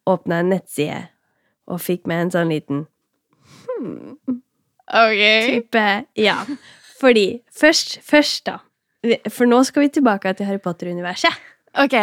åpna 0.06 0.42
en 0.42 0.52
nettside 0.52 1.06
og 1.66 1.80
fikk 1.80 2.06
med 2.06 2.26
en 2.26 2.34
sånn 2.34 2.52
liten 2.52 2.84
OK. 4.94 5.22
type 5.48 5.84
Ja. 6.20 6.36
Fordi 7.00 7.42
Først, 7.52 7.98
først, 8.02 8.46
da. 8.46 8.58
For 9.28 9.48
nå 9.48 9.62
skal 9.66 9.84
vi 9.84 9.88
tilbake 9.88 10.32
til 10.32 10.46
Harry 10.46 10.60
Potter-universet. 10.62 11.34
OK. 11.82 11.94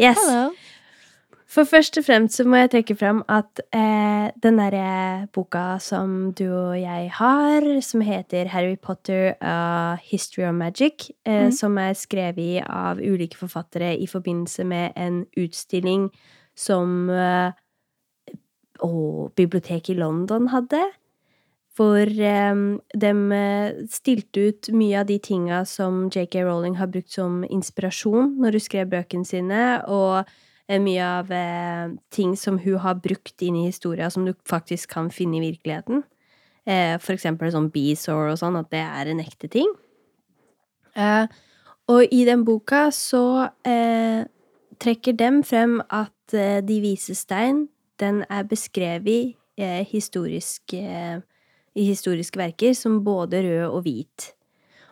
Yes. 0.00 0.18
For 1.52 1.68
først 1.68 1.98
og 2.00 2.06
fremst 2.06 2.38
så 2.38 2.46
må 2.48 2.62
jeg 2.62 2.70
trekke 2.72 2.94
fram 2.96 3.18
at 3.28 3.60
eh, 3.76 4.30
den 4.40 4.56
derre 4.56 5.26
boka 5.36 5.76
som 5.84 6.30
du 6.32 6.46
og 6.48 6.78
jeg 6.80 7.10
har, 7.12 7.66
som 7.84 8.00
heter 8.00 8.48
Harry 8.48 8.78
Potter 8.80 9.34
A 9.36 9.98
History 10.00 10.46
of 10.48 10.54
Magic, 10.56 11.10
eh, 11.26 11.50
mm. 11.50 11.52
som 11.52 11.76
er 11.76 11.92
skrevet 11.98 12.62
av 12.64 13.02
ulike 13.04 13.36
forfattere 13.36 13.90
i 14.00 14.08
forbindelse 14.08 14.64
med 14.64 14.96
en 14.96 15.18
utstilling 15.36 16.06
som 16.56 17.10
eh, 17.12 17.52
å, 18.80 18.92
biblioteket 19.36 19.92
i 19.92 19.98
London 19.98 20.48
hadde. 20.54 20.80
Hvor 21.76 22.08
eh, 22.08 22.62
de 23.04 23.42
stilte 23.92 24.46
ut 24.46 24.70
mye 24.72 25.04
av 25.04 25.10
de 25.12 25.18
tinga 25.20 25.66
som 25.68 26.06
JK 26.08 26.38
Rowling 26.46 26.80
har 26.80 26.88
brukt 26.88 27.12
som 27.12 27.42
inspirasjon 27.44 28.38
når 28.40 28.56
hun 28.56 28.66
skrev 28.70 28.88
bøkene 28.96 29.28
sine, 29.28 29.60
og 29.84 30.22
eh, 30.22 30.32
mye 30.70 31.04
av 31.04 31.30
eh, 31.34 31.94
ting 32.14 32.36
som 32.38 32.58
hun 32.62 32.78
har 32.80 33.00
brukt 33.02 33.42
inn 33.42 33.56
i 33.58 33.66
historia, 33.66 34.10
som 34.10 34.24
du 34.24 34.34
faktisk 34.48 34.92
kan 34.94 35.10
finne 35.10 35.40
i 35.40 35.44
virkeligheten. 35.50 36.04
Eh, 36.64 36.94
for 37.02 37.16
eksempel 37.16 37.50
sånn 37.52 37.70
Beesore 37.74 38.32
og 38.32 38.38
sånn, 38.38 38.56
at 38.60 38.70
det 38.70 38.84
er 38.84 39.10
en 39.10 39.20
ekte 39.20 39.50
ting. 39.50 39.68
Eh, 40.94 41.26
og 41.90 42.14
i 42.14 42.22
den 42.28 42.44
boka 42.46 42.86
så 42.94 43.50
eh, 43.66 44.22
trekker 44.80 45.16
dem 45.18 45.42
frem 45.42 45.80
at 45.90 46.36
eh, 46.36 46.60
De 46.64 46.78
vise 46.84 47.16
stein, 47.18 47.66
den 48.00 48.22
er 48.30 48.46
beskrevet 48.48 49.36
i 49.58 49.72
historisk 49.90 50.72
eh, 50.74 51.20
i 51.74 51.84
historiske 51.84 52.38
verker 52.38 52.74
som 52.76 53.04
både 53.04 53.42
rød 53.42 53.66
og 53.66 53.82
hvit. 53.82 54.32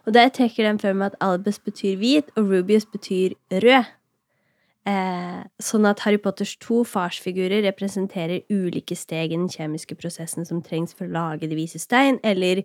Og 0.06 0.14
der 0.14 0.28
trekker 0.28 0.64
de 0.64 0.78
frem 0.78 1.02
at 1.02 1.16
Albus 1.20 1.58
betyr 1.58 1.96
hvit, 2.00 2.30
og 2.36 2.48
Rubius 2.48 2.86
betyr 2.86 3.36
rød. 3.52 3.84
Eh, 4.88 5.40
sånn 5.60 5.84
at 5.84 6.00
Harry 6.06 6.16
Potters 6.16 6.54
to 6.56 6.80
farsfigurer 6.88 7.60
representerer 7.66 8.46
ulike 8.48 8.96
steg 8.96 9.34
i 9.34 9.36
den 9.36 9.50
kjemiske 9.52 9.92
prosessen 9.98 10.46
som 10.48 10.62
trengs 10.64 10.96
for 10.96 11.04
å 11.04 11.12
lage 11.12 11.50
De 11.50 11.58
vise 11.58 11.78
stein, 11.82 12.16
eller 12.24 12.62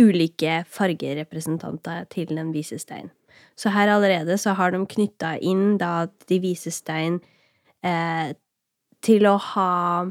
ulike 0.00 0.62
fargerepresentanter 0.72 2.08
til 2.08 2.32
Den 2.32 2.54
vise 2.54 2.78
stein. 2.80 3.12
Så 3.56 3.74
her 3.74 3.92
allerede 3.92 4.38
så 4.40 4.54
har 4.56 4.72
de 4.72 4.80
knytta 4.86 5.36
inn 5.38 5.76
da 5.76 6.08
De 6.28 6.40
vise 6.40 6.72
stein 6.72 7.20
eh, 7.84 8.32
til 9.04 9.28
å 9.28 9.36
ha 9.36 10.08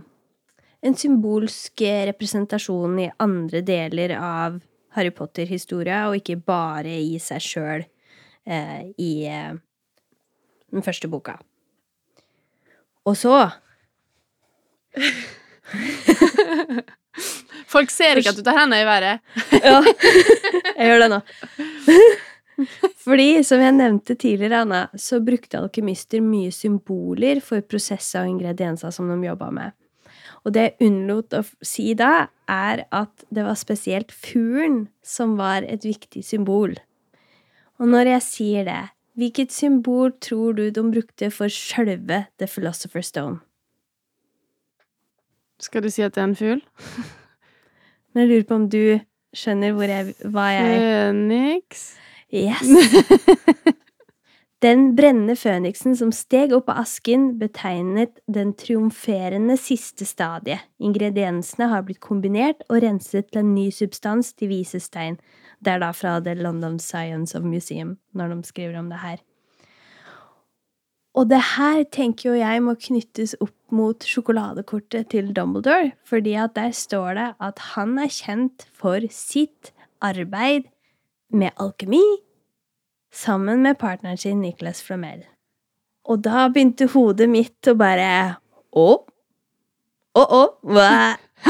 en 0.84 0.96
symbolsk 1.00 1.82
representasjon 2.12 3.00
i 3.00 3.12
andre 3.24 3.64
deler 3.66 4.14
av 4.20 4.62
Harry 4.94 5.10
Potter-historia, 5.10 6.06
og 6.10 6.20
ikke 6.20 6.38
bare 6.46 6.94
i 7.02 7.18
seg 7.18 7.42
sjøl 7.42 7.86
eh, 8.46 8.92
i 9.02 9.14
eh, 9.26 9.56
den 10.74 10.86
første 10.86 11.10
boka. 11.12 11.38
Og 13.08 13.18
så 13.20 13.50
Folk 17.74 17.90
ser 17.90 18.20
ikke 18.20 18.30
at 18.34 18.38
du 18.38 18.44
tar 18.46 18.60
hendene 18.60 18.84
i 18.84 18.88
været. 18.88 19.20
Ja, 19.66 19.80
jeg 20.78 20.86
gjør 20.92 21.02
det 21.04 21.10
nå. 21.14 21.20
Fordi, 23.04 23.44
som 23.44 23.62
jeg 23.64 23.74
nevnte 23.76 24.16
tidligere, 24.16 24.62
Anna, 24.62 24.82
så 24.94 25.18
brukte 25.26 25.58
alkymister 25.58 26.22
mye 26.22 26.52
symboler 26.54 27.42
for 27.44 27.66
prosesser 27.66 28.22
og 28.22 28.36
ingredienser 28.36 28.94
som 28.94 29.10
de 29.10 29.18
jobba 29.26 29.50
med. 29.56 29.74
Og 30.44 30.54
det 30.54 30.64
jeg 30.68 30.90
unnlot 30.90 31.34
å 31.40 31.42
si 31.66 31.94
da, 31.98 32.28
er 32.52 32.86
at 32.94 33.26
det 33.34 33.46
var 33.48 33.58
spesielt 33.60 34.12
fuglen 34.14 34.88
som 35.02 35.38
var 35.40 35.66
et 35.66 35.86
viktig 35.88 36.24
symbol. 36.28 36.76
Og 37.82 37.90
når 37.90 38.12
jeg 38.16 38.26
sier 38.28 38.68
det, 38.68 38.84
hvilket 39.20 39.52
symbol 39.54 40.14
tror 40.22 40.58
du 40.58 40.70
de 40.70 40.84
brukte 40.92 41.30
for 41.32 41.52
sjølve 41.52 42.26
The 42.40 42.48
Philosopher's 42.48 43.12
Stone? 43.12 43.40
Skal 45.60 45.84
du 45.84 45.90
si 45.90 46.02
at 46.02 46.16
det 46.16 46.22
er 46.22 46.32
en 46.32 46.36
fugl? 46.36 46.64
Men 48.14 48.24
jeg 48.24 48.30
lurer 48.30 48.48
på 48.50 48.56
om 48.56 48.70
du 48.70 49.00
skjønner 49.34 49.74
hvor 49.74 49.90
jeg, 49.90 50.14
hva 50.30 50.50
jeg 50.54 50.82
Føniks? 50.82 51.86
Yes! 52.34 52.68
Den 54.64 54.94
brennende 54.96 55.36
føniksen 55.36 55.96
som 56.00 56.14
steg 56.16 56.54
opp 56.56 56.70
av 56.72 56.86
asken, 56.86 57.34
betegnet 57.36 58.22
den 58.32 58.54
triumferende 58.56 59.58
siste 59.60 60.08
stadiet. 60.08 60.64
Ingrediensene 60.80 61.68
har 61.68 61.84
blitt 61.84 62.00
kombinert 62.00 62.64
og 62.70 62.80
renset 62.86 63.28
til 63.28 63.42
en 63.42 63.52
ny 63.58 63.66
substans 63.76 64.32
til 64.40 64.54
vises 64.54 64.88
tegn. 64.94 65.18
Det 65.64 65.72
er 65.72 65.84
da 65.84 65.92
fra 65.96 66.18
The 66.20 66.36
London 66.36 66.80
Science 66.80 67.38
of 67.38 67.46
Museum, 67.48 67.98
når 68.14 68.34
de 68.34 68.44
skriver 68.48 68.80
om 68.80 68.90
det 68.92 69.00
her. 69.00 69.22
Og 71.14 71.30
det 71.30 71.42
her 71.56 71.84
tenker 71.94 72.32
jo 72.32 72.40
jeg 72.40 72.62
må 72.66 72.74
knyttes 72.82 73.36
opp 73.44 73.54
mot 73.74 74.06
sjokoladekortet 74.06 75.12
til 75.14 75.30
Dumbledore, 75.36 75.94
fordi 76.06 76.34
at 76.42 76.56
der 76.58 76.74
står 76.74 77.14
det 77.20 77.28
at 77.42 77.62
han 77.76 77.98
er 78.02 78.10
kjent 78.10 78.66
for 78.74 79.06
sitt 79.14 79.72
arbeid 80.02 80.70
med 81.34 81.54
alkemi 81.62 82.02
sammen 83.14 83.62
med 83.62 83.78
partneren 83.82 84.18
sin 84.18 84.42
Nicholas 84.42 84.82
Flamel. 84.82 85.24
Og 86.10 86.24
da 86.26 86.48
begynte 86.50 86.90
hodet 86.92 87.30
mitt 87.30 87.70
å 87.70 87.78
bare 87.78 88.40
Å? 88.74 88.90
Å, 90.18 90.22
å, 90.22 90.42
hva 90.66 90.90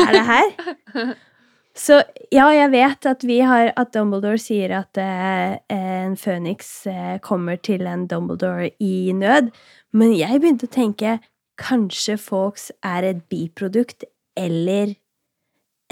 er 0.03 0.11
det 0.11 0.23
her? 0.27 1.15
Så 1.73 2.03
ja, 2.29 2.45
jeg 2.53 2.69
vet 2.69 3.05
at 3.09 3.23
vi 3.25 3.39
har 3.41 3.71
At 3.81 3.95
Dumbledore 3.95 4.37
sier 4.37 4.75
at 4.77 4.97
eh, 5.01 5.55
en 5.73 6.13
føniks 6.19 6.71
eh, 6.89 7.15
kommer 7.25 7.57
til 7.57 7.87
en 7.89 8.05
Dumbledore 8.07 8.69
i 8.77 9.09
nød, 9.17 9.49
men 9.93 10.13
jeg 10.13 10.41
begynte 10.41 10.69
å 10.69 10.73
tenke 10.73 11.17
kanskje 11.57 12.17
Fawkes 12.21 12.71
er 12.85 13.07
et 13.09 13.23
biprodukt 13.29 14.05
eller 14.37 14.93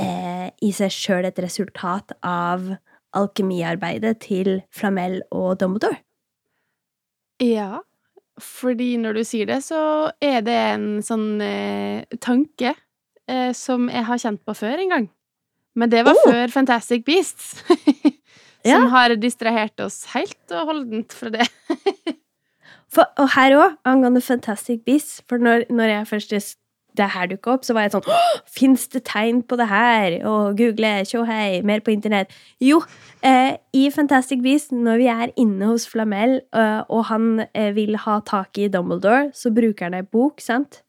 eh, 0.02 0.50
i 0.62 0.72
seg 0.74 0.94
sjøl 0.94 1.28
et 1.30 1.42
resultat 1.42 2.14
av 2.22 2.76
alkemiarbeidet 3.18 4.20
til 4.24 4.60
Flamel 4.74 5.20
og 5.34 5.58
Dumbledore. 5.62 5.98
Ja, 7.42 7.82
fordi 8.42 8.94
når 9.02 9.18
du 9.18 9.24
sier 9.26 9.50
det, 9.50 9.64
så 9.66 10.12
er 10.22 10.46
det 10.46 10.58
en 10.76 10.88
sånn 11.06 11.42
eh, 11.42 12.06
tanke 12.22 12.76
eh, 13.28 13.50
som 13.58 13.90
jeg 13.90 14.06
har 14.08 14.22
kjent 14.22 14.46
på 14.46 14.56
før 14.62 14.78
en 14.78 14.94
gang. 14.94 15.10
Men 15.76 15.90
det 15.90 16.04
var 16.06 16.18
Oh! 16.18 16.32
før 16.32 16.52
Fantastic 16.52 17.06
Beasts. 17.08 17.54
som 18.66 18.84
Ja. 18.84 18.88
har 18.94 19.16
distrahert 19.18 19.80
oss 19.82 20.04
helt 20.14 20.52
og 20.52 20.68
holdent 20.70 21.14
fra 21.18 21.30
det. 21.34 21.48
For, 22.92 23.08
og 23.18 23.30
her 23.38 23.54
òg, 23.56 23.78
angående 23.88 24.20
Fantastic 24.22 24.82
Beasts, 24.86 25.22
for 25.30 25.40
når, 25.40 25.64
når 25.72 25.88
jeg 25.94 26.08
først 26.10 26.58
det 27.00 27.06
her 27.14 27.30
dukka 27.32 27.54
opp, 27.54 27.64
så 27.64 27.72
var 27.74 27.86
jeg 27.86 27.94
sånn 27.94 28.08
Fins 28.52 28.84
det 28.92 29.06
tegn 29.08 29.40
på 29.48 29.56
det 29.56 29.70
her? 29.72 30.18
Og 30.28 30.58
google, 30.60 30.90
tjo 31.08 31.22
hei, 31.24 31.62
mer 31.64 31.80
på 31.80 31.94
internett. 31.96 32.34
Jo, 32.60 32.82
eh, 33.24 33.56
i 33.72 33.86
Fantastic 33.96 34.44
Beasts, 34.44 34.74
når 34.76 35.00
vi 35.00 35.08
er 35.08 35.32
inne 35.40 35.70
hos 35.72 35.88
Flamel, 35.88 36.42
eh, 36.52 36.82
og 36.92 37.06
han 37.08 37.46
eh, 37.54 37.72
vil 37.80 37.96
ha 37.96 38.18
tak 38.28 38.60
i 38.60 38.68
Dumbledore, 38.68 39.30
så 39.34 39.54
bruker 39.56 39.88
han 39.88 39.96
ei 40.02 40.04
bok, 40.04 40.44
sant? 40.44 40.82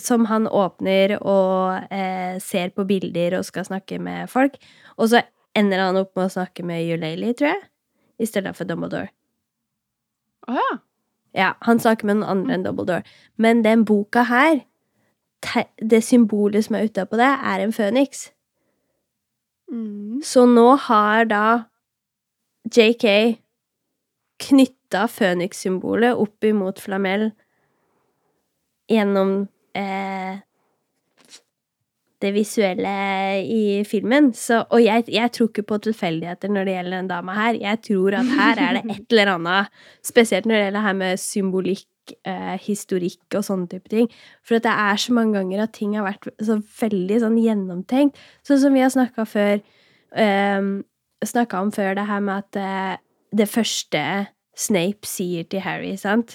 Som 0.00 0.26
han 0.26 0.48
åpner 0.50 1.16
og 1.20 1.92
eh, 1.94 2.40
ser 2.42 2.72
på 2.74 2.86
bilder 2.88 3.38
og 3.38 3.46
skal 3.46 3.66
snakke 3.68 4.00
med 4.02 4.30
folk. 4.30 4.56
Og 4.98 5.12
så 5.12 5.22
ender 5.54 5.84
han 5.84 5.98
opp 6.00 6.16
med 6.18 6.26
å 6.26 6.34
snakke 6.34 6.64
med 6.66 6.82
Eulalie, 6.82 7.34
tror 7.38 7.52
jeg, 7.52 7.62
i 8.18 8.26
stedet 8.26 8.56
for 8.58 8.66
Dumbledore. 8.66 9.12
Å 10.50 10.58
ja. 10.58 10.72
Ja, 11.34 11.48
han 11.66 11.80
snakker 11.82 12.06
med 12.06 12.20
noen 12.20 12.30
andre 12.30 12.56
enn 12.56 12.66
Dumbledore. 12.66 13.06
Men 13.36 13.64
den 13.64 13.82
boka 13.86 14.22
her, 14.28 14.60
det 15.82 16.02
symbolet 16.06 16.66
som 16.66 16.78
er 16.78 16.86
utapå 16.88 17.18
det, 17.18 17.30
er 17.30 17.62
en 17.62 17.74
føniks. 17.74 18.28
Mm. 19.70 20.20
Så 20.22 20.44
nå 20.46 20.68
har 20.86 21.26
da 21.30 21.46
JK 22.70 23.38
knytta 24.44 25.06
fønikssymbolet 25.10 26.18
opp 26.20 26.46
imot 26.46 26.80
Flamel 26.82 27.30
gjennom 28.90 29.44
eh, 29.78 30.42
det 32.24 32.32
visuelle 32.34 32.92
i 33.42 33.64
filmen. 33.88 34.30
Så, 34.36 34.62
og 34.70 34.80
jeg, 34.82 35.06
jeg 35.12 35.32
tror 35.34 35.50
ikke 35.50 35.66
på 35.68 35.80
tilfeldigheter 35.88 36.52
når 36.52 36.68
det 36.68 36.76
gjelder 36.76 36.96
den 36.96 37.10
dama 37.10 37.34
her. 37.36 37.58
Jeg 37.60 37.82
tror 37.88 38.16
at 38.20 38.30
her 38.38 38.62
er 38.62 38.78
det 38.78 38.84
et 38.96 39.12
eller 39.12 39.34
annet, 39.34 39.82
spesielt 40.04 40.48
når 40.48 40.56
det 40.56 40.62
gjelder 40.62 40.78
det 40.78 40.86
her 40.86 40.96
med 41.02 41.20
symbolikk, 41.20 42.14
eh, 42.28 42.54
historikk 42.64 43.38
og 43.38 43.46
sånne 43.48 43.68
type 43.74 43.92
ting. 43.92 44.08
For 44.46 44.62
det 44.62 44.72
er 44.72 45.00
så 45.00 45.16
mange 45.16 45.36
ganger 45.38 45.66
at 45.66 45.76
ting 45.76 45.96
har 45.98 46.06
vært 46.08 46.30
så 46.40 46.60
veldig 46.80 47.20
sånn 47.26 47.38
gjennomtenkt. 47.42 48.20
Sånn 48.46 48.62
som 48.64 48.76
vi 48.76 48.84
har 48.84 48.92
snakka 48.94 49.28
før 49.28 49.56
um, 50.16 50.74
Snakka 51.24 51.56
om 51.64 51.70
før, 51.72 51.94
det 51.96 52.02
her 52.04 52.20
med 52.20 52.42
at 52.42 52.56
eh, 52.60 52.96
det 53.32 53.46
første 53.48 54.00
Snape 54.60 55.08
sier 55.08 55.46
til 55.48 55.62
Harry, 55.64 55.94
sant? 55.96 56.34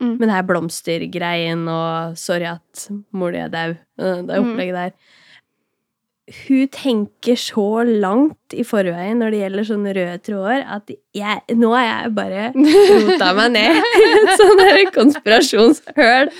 Mm. 0.00 0.16
Men 0.18 0.28
det 0.28 0.34
her 0.36 0.42
blomstergreien 0.48 1.68
og 1.72 2.16
'sorry 2.20 2.44
at 2.50 2.88
mor 3.12 3.30
di 3.32 3.38
er 3.38 3.48
dau', 3.48 3.76
eh, 3.98 4.22
det 4.22 4.36
Mm. 4.36 4.50
opplegget 4.52 4.74
der. 4.74 4.90
Hun 6.48 6.68
tenker 6.68 7.36
så 7.38 7.84
langt 7.86 8.52
i 8.52 8.64
forveien 8.66 9.20
når 9.22 9.30
det 9.30 9.40
gjelder 9.40 9.64
sånne 9.68 9.92
røde 9.94 10.18
tråder, 10.26 10.64
at 10.66 10.90
jeg, 11.14 11.40
nå 11.54 11.70
er 11.78 11.84
jeg 11.86 12.14
bare 12.16 12.52
rota 12.52 13.32
meg 13.32 13.52
ned 13.52 13.76
i 13.78 14.06
et 14.18 14.38
der 14.60 14.90
konspirasjonshøl 14.90 16.32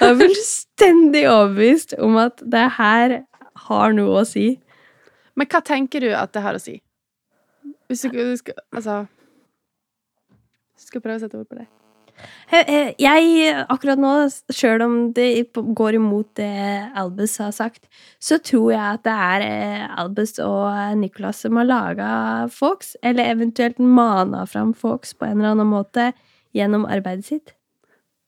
og 0.00 0.06
er 0.10 0.18
fullstendig 0.20 1.24
overbevist 1.24 1.94
om 1.98 2.16
at 2.20 2.36
det 2.44 2.66
her 2.76 3.22
har 3.56 3.92
noe 3.92 4.20
å 4.20 4.26
si. 4.26 4.60
Men 5.34 5.46
hva 5.46 5.62
tenker 5.64 6.00
du 6.00 6.10
at 6.12 6.32
det 6.34 6.42
har 6.42 6.54
å 6.54 6.60
si? 6.60 6.82
Hvis 7.88 8.02
du, 8.02 8.10
du 8.10 8.36
skal 8.36 8.54
Altså 8.74 9.06
skal 10.76 11.00
prøve 11.00 11.16
å 11.16 11.20
sette 11.20 11.38
ord 11.38 11.48
på 11.48 11.56
det. 11.58 11.66
Eh, 12.50 12.64
eh, 12.66 12.88
Jeg, 12.98 13.52
akkurat 13.70 14.00
nå, 14.00 14.12
sjøl 14.50 14.82
om 14.82 14.94
det 15.14 15.52
går 15.54 15.98
imot 16.00 16.32
det 16.40 16.50
Albus 16.98 17.36
har 17.38 17.52
sagt, 17.54 17.86
så 18.18 18.40
tror 18.42 18.72
jeg 18.72 18.82
at 18.98 19.04
det 19.06 19.14
er 19.14 19.44
eh, 19.46 19.84
Albus 20.02 20.34
og 20.42 20.96
Nicholas 20.98 21.44
som 21.44 21.60
har 21.60 21.68
laga 21.68 22.10
Fox, 22.50 22.96
eller 23.02 23.30
eventuelt 23.30 23.78
mana 23.78 24.44
fram 24.50 24.74
Fox 24.74 25.14
på 25.14 25.28
en 25.28 25.38
eller 25.38 25.54
annen 25.54 25.70
måte 25.70 26.10
gjennom 26.56 26.88
arbeidet 26.90 27.30
sitt. 27.30 27.54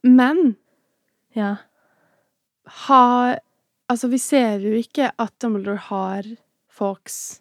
Men 0.02 0.56
Ja. 1.34 1.56
har 2.86 3.40
Altså, 3.90 4.08
vi 4.08 4.18
ser 4.18 4.62
jo 4.62 4.70
ikke 4.78 5.10
at 5.18 5.32
Dumbledore 5.42 5.76
har 5.90 6.22
Fox 6.70 7.40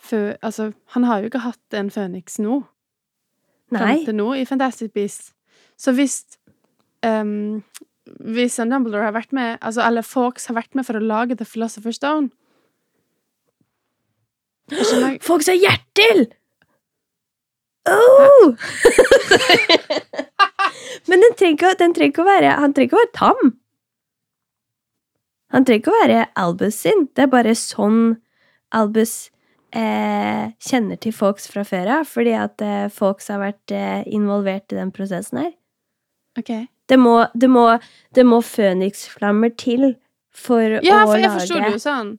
før 0.00 0.36
Altså, 0.42 0.72
han 0.94 1.04
har 1.04 1.20
jo 1.20 1.30
ikke 1.30 1.44
hatt 1.44 1.76
en 1.78 1.90
føniks 1.90 2.38
nå. 2.42 2.62
Nei. 3.74 4.04
Til 4.06 4.14
nå 4.14 4.30
i 4.38 4.44
Fantastic 4.46 4.92
Beasts. 4.94 5.32
Så 5.76 5.92
hvis 5.92 6.22
um, 7.06 7.62
Hvis 8.22 8.58
en 8.62 8.70
Dumbledore 8.70 9.08
har 9.08 9.16
vært 9.16 9.32
med, 9.34 9.58
altså, 9.60 9.82
eller 9.82 10.06
Fawkes 10.06 10.46
har 10.46 10.54
vært 10.54 10.74
med 10.78 10.86
for 10.86 10.96
å 10.96 11.02
lage 11.02 11.36
The 11.36 11.44
Philosopher's 11.44 11.98
Stone 11.98 12.30
Jeg 14.70 15.18
Fawkes 15.26 15.50
har 15.50 15.58
hjertel! 15.58 16.28
Oh! 17.86 18.54
Men 21.08 21.22
den 21.22 21.36
trenger, 21.38 21.74
den 21.78 21.94
trenger 21.94 22.12
ikke 22.12 22.24
å 22.24 22.30
være 22.30 22.56
Han 22.58 22.74
trenger 22.74 22.88
ikke 22.88 22.98
å 22.98 23.04
være 23.04 23.14
tam. 23.18 23.52
Han 25.54 25.66
trenger 25.66 25.82
ikke 25.82 25.92
å 25.92 26.00
være 26.00 26.24
Albus 26.42 26.80
sin. 26.82 27.06
Det 27.14 27.26
er 27.26 27.30
bare 27.30 27.54
sånn 27.58 28.00
Albus 28.74 29.28
eh, 29.76 30.46
kjenner 30.62 30.98
til 31.02 31.12
Fox 31.16 31.48
fra 31.52 31.62
før 31.68 31.90
av, 32.00 32.08
fordi 32.08 32.32
at 32.38 32.62
eh, 32.64 32.86
Fawkes 32.92 33.28
har 33.32 33.42
vært 33.42 33.74
eh, 33.76 34.02
involvert 34.16 34.72
i 34.72 34.78
den 34.80 34.92
prosessen 34.96 35.42
her. 35.42 35.52
OK. 36.40 36.52
Det 36.88 36.98
må, 37.02 37.16
det 37.34 37.48
må, 37.50 37.64
det 38.14 38.24
må 38.28 38.38
føniksflammer 38.46 39.52
til 39.58 39.94
for 40.36 40.60
Ja, 40.84 41.02
å 41.02 41.08
for 41.10 41.16
jeg 41.18 41.26
lage 41.26 41.40
forstår 41.40 41.64
det 41.64 41.72
jo 41.76 41.82
sånn. 41.82 42.12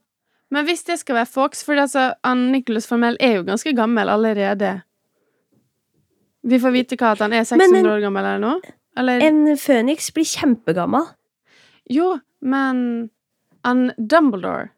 Men 0.50 0.64
hvis 0.64 0.82
det 0.88 0.96
skal 1.02 1.18
være 1.18 1.28
Fox 1.28 1.60
For 1.64 1.76
altså, 1.76 2.06
Ann 2.24 2.46
Nicholas 2.54 2.86
Formell 2.88 3.18
er 3.20 3.34
jo 3.36 3.42
ganske 3.44 3.72
gammel 3.76 4.08
allerede. 4.08 4.70
Vi 6.48 6.58
får 6.62 6.72
vite 6.74 6.96
hva 7.00 7.10
at 7.14 7.22
han 7.24 7.34
er 7.36 7.44
600 7.44 7.78
en- 7.82 7.90
år 7.92 8.00
gammel 8.06 8.24
eller 8.24 8.42
noe? 8.42 8.74
Eller 8.98 9.20
En 9.22 9.42
føniks 9.60 10.10
blir 10.16 10.24
kjempegammel. 10.26 11.04
Jo, 11.90 12.18
men 12.42 13.10
han 13.64 13.92
Dumbledore 13.98 14.70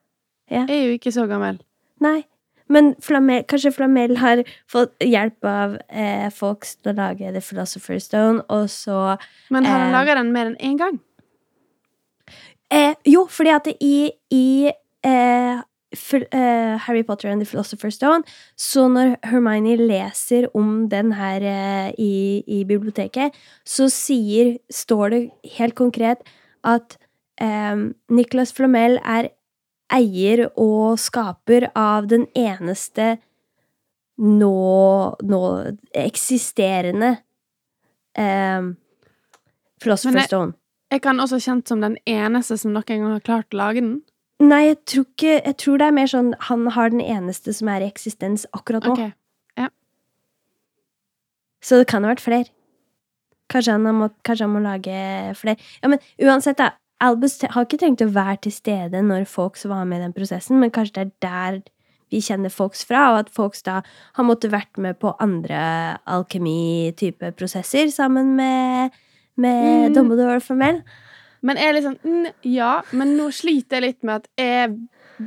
Ja. 0.51 0.65
er 0.69 0.87
jo 0.89 0.99
ikke 0.99 1.13
så 1.15 1.27
gammel. 1.31 1.61
Nei, 2.01 2.25
Men 2.71 2.93
Flamel, 3.03 3.43
kanskje 3.51 3.73
Flamel 3.75 4.17
har 4.23 4.45
fått 4.71 4.95
hjelp 5.03 5.45
av 5.51 5.77
eh, 5.91 6.29
folk 6.31 6.65
til 6.69 6.93
å 6.93 6.97
lage 6.97 7.33
The 7.35 7.43
Philosopher's 7.43 8.07
Stone, 8.07 8.45
og 8.49 8.69
så 8.71 9.17
Men 9.51 9.65
har 9.67 9.79
han 9.81 9.89
Eh. 9.91 9.97
laga 9.99 10.15
den 10.21 10.33
mer 10.33 10.47
enn 10.53 10.57
én 10.61 10.79
gang? 10.79 11.01
eh, 12.71 12.95
Jo, 13.05 13.27
fordi 13.27 13.51
at 13.51 13.67
i, 13.81 14.11
i 14.31 14.71
eh, 15.05 15.59
eh, 16.33 16.79
Harry 16.87 17.03
Potter 17.03 17.29
and 17.29 17.43
The 17.43 17.47
Philosopher's 17.51 17.97
Stone, 17.99 18.23
så 18.57 18.87
når 18.89 19.17
Hermione 19.27 19.77
leser 19.77 20.47
om 20.55 20.89
den 20.89 21.13
her 21.19 21.43
eh, 21.43 21.91
i, 21.99 22.45
i 22.47 22.65
biblioteket, 22.65 23.35
så 23.67 23.89
sier, 23.91 24.59
står 24.71 25.11
det 25.11 25.31
helt 25.59 25.75
konkret 25.75 26.23
at 26.65 26.97
eh, 27.41 27.77
Nicholas 28.11 28.53
Flamel 28.53 29.01
er 29.05 29.31
eier 29.93 30.47
og 30.55 31.01
skaper 31.01 31.71
av 31.79 32.09
den 32.11 32.27
eneste 32.37 33.17
nå, 34.21 34.55
nå 35.23 35.43
eksisterende 35.97 37.15
eh, 38.19 38.71
Philosopher's 39.81 40.29
Stone. 40.29 40.57
Er 40.91 40.99
ikke 40.99 41.13
han 41.13 41.23
også 41.23 41.39
kjent 41.41 41.71
som 41.71 41.83
den 41.85 41.97
eneste 42.09 42.59
som 42.59 42.75
noen 42.75 42.87
gang 42.89 43.07
har 43.07 43.25
klart 43.25 43.55
å 43.55 43.61
lage 43.63 43.85
den? 43.85 44.01
Nei, 44.41 44.71
jeg 44.71 44.77
tror 44.89 45.05
ikke 45.05 45.33
Jeg 45.37 45.57
tror 45.61 45.81
det 45.81 45.87
er 45.87 45.93
mer 45.93 46.09
sånn 46.09 46.31
han 46.49 46.69
har 46.73 46.93
den 46.93 47.03
eneste 47.05 47.53
som 47.53 47.69
er 47.69 47.85
i 47.85 47.91
eksistens 47.91 48.47
akkurat 48.57 48.87
nå. 48.89 48.95
Ok. 48.97 49.17
Så 51.61 51.81
det 51.81 51.91
kan 51.91 52.05
ha 52.05 52.15
vært 52.15 52.25
flere. 52.25 52.49
Kanskje 53.51 53.75
han, 53.77 53.89
må, 53.97 54.09
kanskje 54.25 54.47
han 54.47 54.55
må 54.55 54.63
lage 54.65 55.01
flere. 55.39 55.61
Ja, 55.83 55.91
men 55.93 56.01
uansett, 56.23 56.61
da. 56.61 56.73
Albus 57.01 57.39
har 57.43 57.65
ikke 57.65 57.81
trengt 57.81 58.03
å 58.05 58.11
være 58.13 58.43
til 58.47 58.55
stede 58.55 59.01
når 59.05 59.29
folks 59.31 59.65
var 59.69 59.87
med 59.89 60.01
i 60.01 60.05
den 60.05 60.17
prosessen, 60.17 60.61
men 60.61 60.73
kanskje 60.75 60.99
det 60.99 61.07
er 61.07 61.13
der 61.25 61.61
vi 62.11 62.19
kjenner 62.25 62.51
folks 62.51 62.83
fra, 62.85 63.05
og 63.13 63.19
at 63.21 63.31
folks 63.31 63.63
da 63.63 63.81
har 64.17 64.27
måttet 64.27 64.51
vært 64.51 64.81
med 64.83 64.99
på 64.99 65.13
andre 65.23 65.61
alkemi-type 66.11 67.33
prosesser 67.39 67.93
sammen 67.95 68.35
med, 68.37 68.97
med 69.37 69.91
Mm. 69.91 69.95
Dumbledore 69.95 70.41
formell. 70.43 70.83
Men 71.41 71.57
jeg 71.57 71.69
er 71.69 71.77
litt 71.77 71.87
sånn 71.87 72.01
mm, 72.05 72.27
Ja, 72.51 72.83
men 72.93 73.15
nå 73.17 73.31
sliter 73.33 73.79
jeg 73.79 73.87
litt 73.87 74.03
med 74.05 74.21
at 74.21 74.27
jeg 74.37 74.65
er 74.65 74.75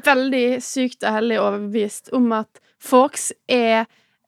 veldig 0.06 0.62
sykt 0.62 1.06
og 1.06 1.16
hellig 1.16 1.40
overbevist 1.42 2.12
om 2.14 2.32
at 2.36 2.62
Folks 2.84 3.32
er 3.48 3.86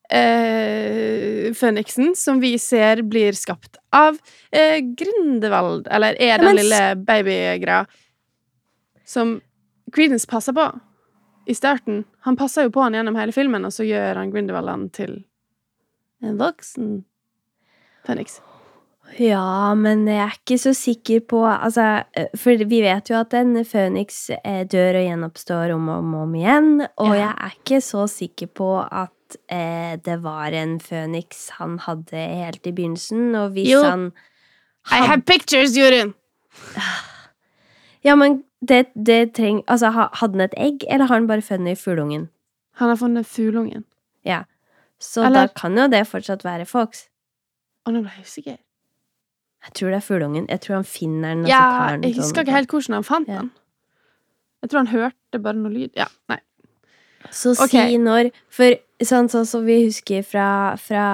eh, 0.09 1.53
Føniksen 1.55 2.15
som 2.17 2.39
vi 2.43 2.55
ser 2.61 3.01
blir 3.07 3.35
skapt 3.37 3.77
av 3.95 4.17
eh, 4.51 4.79
Grindelwald, 4.97 5.87
eller 5.91 6.17
er 6.19 6.35
Ja, 6.35 6.37
den 6.41 6.45
men 6.51 6.59
lille 6.61 6.81
babygreia 7.07 7.85
som 9.05 9.37
Creedence 9.93 10.27
passer 10.27 10.53
på 10.57 10.65
i 11.47 11.53
starten. 11.53 12.03
Han 12.25 12.35
passer 12.39 12.65
jo 12.65 12.71
på 12.73 12.81
han 12.81 12.95
gjennom 12.97 13.15
hele 13.19 13.31
filmen, 13.35 13.65
og 13.67 13.71
så 13.73 13.85
gjør 13.85 14.17
han 14.17 14.31
Grindelwald 14.33 14.71
han 14.71 14.87
til 14.89 15.19
en 16.25 16.39
voksen 16.41 17.03
Føniks. 18.05 18.39
Ja, 19.21 19.73
men 19.77 20.07
jeg 20.09 20.17
er 20.23 20.33
ikke 20.33 20.57
så 20.57 20.71
sikker 20.73 21.19
på 21.29 21.43
Altså, 21.45 22.03
eh, 22.17 22.31
for 22.41 22.57
vi 22.65 22.79
vet 22.81 23.09
jo 23.11 23.19
at 23.19 23.33
en 23.37 23.59
føniks 23.65 24.31
eh, 24.43 24.63
dør 24.65 24.97
og 24.97 25.05
gjenoppstår 25.05 25.73
om 25.75 25.89
og 25.93 25.99
om, 26.01 26.13
om 26.23 26.33
igjen, 26.35 26.71
og 26.97 27.11
Ja. 27.13 27.19
jeg 27.21 27.35
er 27.37 27.53
ikke 27.59 27.81
så 27.85 28.07
sikker 28.09 28.47
på 28.47 28.69
at 28.81 29.13
eh, 29.49 29.95
det 30.05 30.17
var 30.23 30.51
en 30.53 30.79
føniks 30.79 31.49
han 31.59 31.77
hadde 31.79 32.17
helt 32.17 32.65
i 32.67 32.71
begynnelsen, 32.71 33.35
og 33.35 33.51
hvis 33.55 33.69
Jo. 33.71 33.83
han 33.83 34.11
I 34.91 35.01
have 35.07 35.21
pictures, 35.25 35.75
Jorunn! 35.77 36.13
Ja, 38.05 38.15
men 38.15 38.43
det, 38.61 38.85
det 38.93 39.33
treng... 39.33 39.63
Altså, 39.67 39.89
hadde 39.91 40.35
han 40.37 40.41
et 40.45 40.53
egg, 40.57 40.83
eller 40.89 41.07
har 41.09 41.15
han 41.19 41.27
bare 41.27 41.41
funnet 41.41 41.77
fugleungen? 41.81 42.27
Han 42.79 42.89
har 42.91 42.99
funnet 42.99 43.25
fugleungen. 43.25 43.83
Ja. 44.25 44.43
Så 45.01 45.23
Eller- 45.25 45.47
da 45.47 45.53
kan 45.61 45.77
jo 45.77 45.87
det 45.91 46.03
fortsatt 46.07 46.43
være 46.45 46.65
Fox. 46.69 47.07
Å, 47.85 47.91
nå 47.91 48.01
ble 48.05 48.11
jeg 48.17 48.25
usikker. 48.25 48.57
Jeg 49.65 49.73
tror 49.73 49.89
det 49.89 49.97
er 49.97 50.05
fugleungen. 50.05 50.45
Jeg 50.49 50.61
tror 50.61 50.75
han 50.75 50.83
finner 50.85 51.33
den, 51.35 51.45
Ja, 51.49 51.89
jeg 51.97 52.13
sånn- 52.13 52.21
husker 52.21 52.41
ikke 52.45 52.53
helt 52.59 52.69
hvordan 52.69 52.93
han 52.99 53.03
fant 53.03 53.27
Ja. 53.27 53.39
den. 53.41 53.51
Jeg 54.61 54.69
tror 54.69 54.77
han 54.85 54.87
hørte 54.93 55.39
bare 55.41 55.53
noe 55.57 55.71
lyd. 55.73 55.91
Ja, 55.97 56.05
nei. 56.29 56.39
Så 57.31 57.55
okay. 57.55 57.91
si 57.91 57.97
når 58.01 58.31
For 58.53 58.77
sånn 59.03 59.29
sånn 59.31 59.47
som 59.49 59.65
vi 59.65 59.81
husker 59.85 60.23
fra, 60.23 60.75
fra 60.79 61.05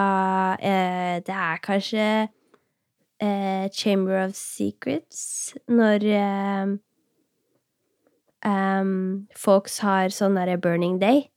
eh, 0.59 1.19
Det 1.25 1.35
er 1.35 1.61
kanskje 1.63 2.07
eh, 3.21 3.65
Chamber 3.73 4.25
of 4.25 4.35
Secrets 4.37 5.53
Når 5.71 6.07
eh, 6.11 6.73
um, 8.45 9.27
folks 9.37 9.79
har 9.85 10.09
sånn 10.13 10.37
derre 10.39 10.57
Burning 10.61 10.99
Day. 11.01 11.29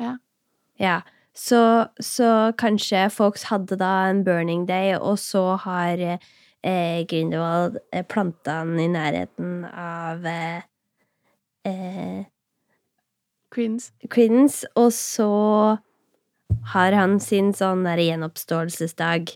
Ja. 0.00 0.16
Ja. 0.80 1.00
Så, 1.36 1.60
så 2.00 2.52
kanskje 2.56 3.10
folks 3.12 3.48
hadde 3.50 3.76
da 3.80 4.08
en 4.08 4.22
Burning 4.24 4.64
Day, 4.68 4.94
og 4.96 5.18
så 5.20 5.56
har 5.60 6.00
eh, 6.00 7.02
Grindelwald 7.08 7.76
eh, 7.92 8.04
planta 8.08 8.62
den 8.64 8.80
i 8.80 8.88
nærheten 8.88 9.66
av 9.68 10.24
eh, 10.24 10.62
eh, 13.54 14.08
Queens. 14.10 14.64
Og 14.76 14.92
så 14.94 15.30
har 16.72 16.96
han 16.96 17.18
sin 17.22 17.52
sånn 17.56 17.84
der 17.86 18.00
gjenoppståelsesdag. 18.02 19.34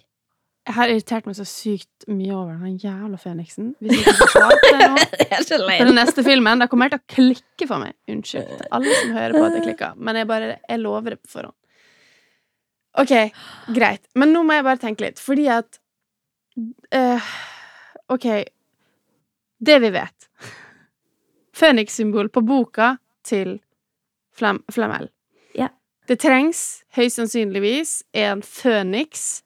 Jeg 0.68 0.76
har 0.76 0.90
irritert 0.92 1.26
meg 1.26 1.34
så 1.38 1.46
sykt 1.48 2.04
mye 2.10 2.34
over 2.36 2.58
den 2.60 2.76
jævla 2.78 3.18
Feniksen. 3.18 3.72
Hvis 3.80 4.04
jeg 4.04 4.14
ikke 4.14 4.42
det 4.62 4.90
nå 4.92 5.70
på 5.80 5.86
den 5.88 5.96
neste 5.96 6.24
filmen, 6.26 6.60
da 6.60 6.68
kommer 6.70 6.90
det 6.90 7.00
til 7.00 7.00
å 7.00 7.14
klikke 7.16 7.66
for 7.70 7.82
meg. 7.82 7.96
Unnskyld 8.12 8.52
til 8.60 8.68
alle 8.76 8.98
som 8.98 9.16
hører 9.16 9.34
på 9.34 9.46
at 9.46 9.56
jeg 9.56 9.64
klikker, 9.70 9.96
men 9.96 10.20
jeg 10.20 10.28
bare 10.30 10.52
Jeg 10.60 10.82
lover 10.82 11.16
det 11.16 11.20
på 11.24 11.32
forhånd. 11.32 11.56
OK, 13.00 13.14
greit. 13.74 14.02
Men 14.18 14.34
nå 14.34 14.42
må 14.46 14.58
jeg 14.58 14.66
bare 14.66 14.82
tenke 14.82 15.06
litt, 15.06 15.22
fordi 15.22 15.46
at 15.50 15.80
uh, 16.94 17.30
OK. 18.10 18.26
Det 19.60 19.76
vi 19.82 19.90
vet 19.92 20.28
Føniks-symbol 21.56 22.30
på 22.32 22.40
boka 22.46 22.94
til 23.26 23.58
Flam 24.36 24.62
Flamel. 24.72 25.10
Ja. 25.56 25.70
Det 26.08 26.20
trengs 26.22 26.82
høyst 26.96 27.20
sannsynligvis 27.20 28.00
en 28.16 28.42
føniks 28.46 29.42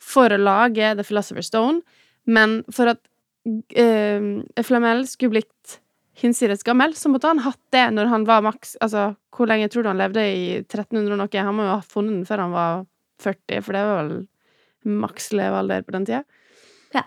for 0.00 0.32
å 0.32 0.40
lage 0.40 0.94
The 0.96 1.04
Philosopher's 1.06 1.50
Stone, 1.50 1.82
men 2.26 2.62
for 2.72 2.86
at 2.94 3.00
uh, 3.00 4.20
Flamel 4.66 5.06
skulle 5.08 5.38
blitt 5.38 5.80
hinsides 6.20 6.64
gammel, 6.66 6.94
så 6.96 7.08
måtte 7.08 7.28
han 7.30 7.44
hatt 7.44 7.60
det 7.72 7.86
når 7.94 8.06
han 8.10 8.26
var 8.28 8.42
maks 8.44 8.76
Altså, 8.84 9.02
hvor 9.32 9.46
lenge 9.48 9.68
tror 9.72 9.82
du 9.84 9.88
han 9.88 10.00
levde 10.00 10.20
i 10.20 10.60
1300 10.60 11.14
og 11.14 11.18
noe? 11.22 11.44
Han 11.46 11.56
må 11.56 11.62
jo 11.64 11.76
ha 11.76 11.86
funnet 11.86 12.14
den 12.18 12.26
før 12.28 12.38
han 12.44 12.56
var 12.56 12.70
40, 13.24 13.64
for 13.64 13.70
det 13.76 13.82
var 13.86 13.96
vel 14.02 14.12
maks 15.00 15.24
levealder 15.36 15.80
på 15.84 15.92
den 15.96 16.06
tida. 16.08 16.22
Ja. 16.96 17.04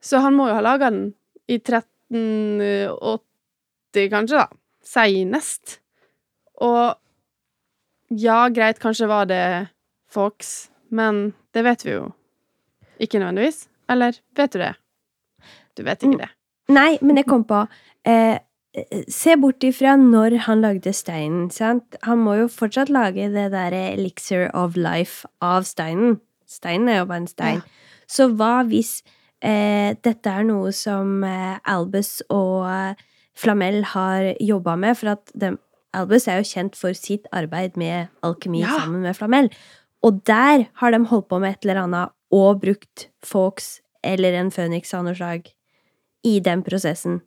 Så 0.00 0.16
han 0.24 0.34
må 0.36 0.42
jo 0.48 0.56
ha 0.56 0.62
laga 0.64 0.86
den 0.92 1.04
i 1.48 1.56
1380, 1.60 4.10
kanskje, 4.12 4.36
da. 4.36 4.46
Seinest. 4.88 5.78
Og 6.64 6.96
ja, 8.08 8.48
greit, 8.48 8.80
kanskje 8.80 9.08
var 9.10 9.28
det 9.28 9.68
Fox, 10.08 10.70
men 10.88 11.34
det 11.52 11.64
vet 11.66 11.84
vi 11.84 11.96
jo 11.98 12.06
ikke 12.98 13.20
nødvendigvis. 13.20 13.66
Eller 13.88 14.18
vet 14.36 14.52
du 14.52 14.58
det? 14.62 14.74
Du 15.76 15.84
vet 15.84 16.02
ikke 16.02 16.22
det. 16.24 16.30
Nei, 16.72 16.98
men 17.00 17.20
jeg 17.20 17.28
kom 17.28 17.44
på 17.48 17.62
eh, 18.08 18.38
Se 19.08 19.34
bort 19.40 19.64
ifra 19.64 19.94
når 19.98 20.36
han 20.44 20.60
lagde 20.62 20.92
steinen, 20.94 21.48
sant? 21.50 21.96
Han 22.04 22.20
må 22.22 22.36
jo 22.38 22.48
fortsatt 22.52 22.92
lage 22.92 23.30
det 23.32 23.48
derre 23.54 23.80
elixir 23.94 24.50
of 24.54 24.76
life 24.76 25.26
av 25.42 25.64
steinen. 25.66 26.18
Steinen 26.46 26.90
er 26.92 27.00
jo 27.00 27.08
bare 27.08 27.24
en 27.24 27.30
stein. 27.30 27.62
Så 28.06 28.28
hva 28.36 28.60
hvis 28.68 29.00
eh, 29.42 29.96
dette 30.04 30.30
er 30.30 30.46
noe 30.46 30.70
som 30.76 31.24
eh, 31.26 31.56
Albus 31.64 32.20
og 32.28 33.00
Flamel 33.38 33.82
har 33.94 34.32
jobba 34.42 34.74
med? 34.80 34.96
For 34.98 35.12
at 35.14 35.30
de, 35.38 35.52
Albus 35.96 36.26
er 36.28 36.40
jo 36.40 36.48
kjent 36.48 36.78
for 36.78 36.96
sitt 36.98 37.28
arbeid 37.32 37.76
med 37.80 38.08
alkemi 38.26 38.62
Ja. 38.64 38.74
sammen 38.80 39.02
med 39.06 39.16
Flamel. 39.16 39.50
Og 40.02 40.22
der 40.26 40.66
har 40.80 40.90
de 40.94 41.04
holdt 41.10 41.28
på 41.28 41.38
med 41.40 41.54
et 41.56 41.64
eller 41.66 41.82
annet 41.84 42.10
og 42.34 42.60
brukt 42.62 43.08
Fox 43.24 43.80
eller 44.04 44.34
en 44.38 44.50
føniks 44.50 44.92
av 44.94 45.04
noe 45.06 45.14
slag 45.14 45.48
i 46.26 46.38
den 46.44 46.62
prosessen. 46.62 47.20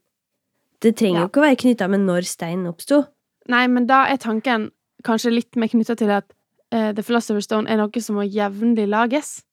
Det 0.81 0.95
trenger 0.97 1.19
Ja. 1.21 1.23
jo 1.25 1.29
ikke 1.29 1.41
å 1.41 1.47
være 1.49 1.61
knytta 1.63 1.87
med 1.89 1.99
når 2.05 2.25
steinen 2.25 2.67
oppsto. 2.67 3.05
Nei, 3.49 3.67
men 3.67 3.85
da 3.87 4.05
er 4.07 4.17
tanken 4.17 4.71
kanskje 5.03 5.33
litt 5.33 5.55
mer 5.55 5.67
knytta 5.67 5.95
til 5.97 6.09
at 6.09 6.25
uh, 6.73 6.91
The 6.93 7.01
Philosopher's 7.03 7.43
Stone 7.49 7.67
er 7.69 7.77
noe 7.77 8.01
som 8.01 8.15
må 8.15 8.23
jevnlig 8.29 8.87
lages. 8.87 9.43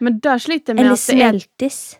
Men 0.00 0.18
da 0.18 0.36
sliter 0.36 0.72
jeg 0.72 0.76
med 0.76 0.84
Eller 0.84 0.92
at 0.92 1.06
det 1.06 1.20
er 1.20 1.30
smeltes. 1.32 1.98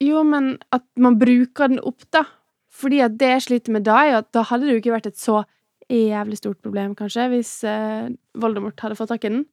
Jo, 0.00 0.22
men 0.24 0.58
at 0.72 0.82
man 0.96 1.18
bruker 1.18 1.68
den 1.68 1.78
opp, 1.80 2.02
da. 2.10 2.24
Fordi 2.72 3.02
at 3.04 3.18
det 3.20 3.28
jeg 3.34 3.44
sliter 3.46 3.74
med 3.74 3.84
da, 3.86 3.98
er 4.06 4.20
at 4.22 4.30
da 4.32 4.44
hadde 4.48 4.66
det 4.66 4.76
jo 4.76 4.82
ikke 4.82 4.94
vært 4.94 5.10
et 5.10 5.20
så 5.20 5.42
jævlig 5.92 6.38
stort 6.40 6.60
problem, 6.64 6.94
kanskje, 6.96 7.26
hvis 7.32 7.50
eh, 7.68 8.08
Voldemort 8.40 8.80
hadde 8.80 8.96
fått 8.96 9.12
tak 9.12 9.26
i 9.26 9.32
den. 9.32 9.44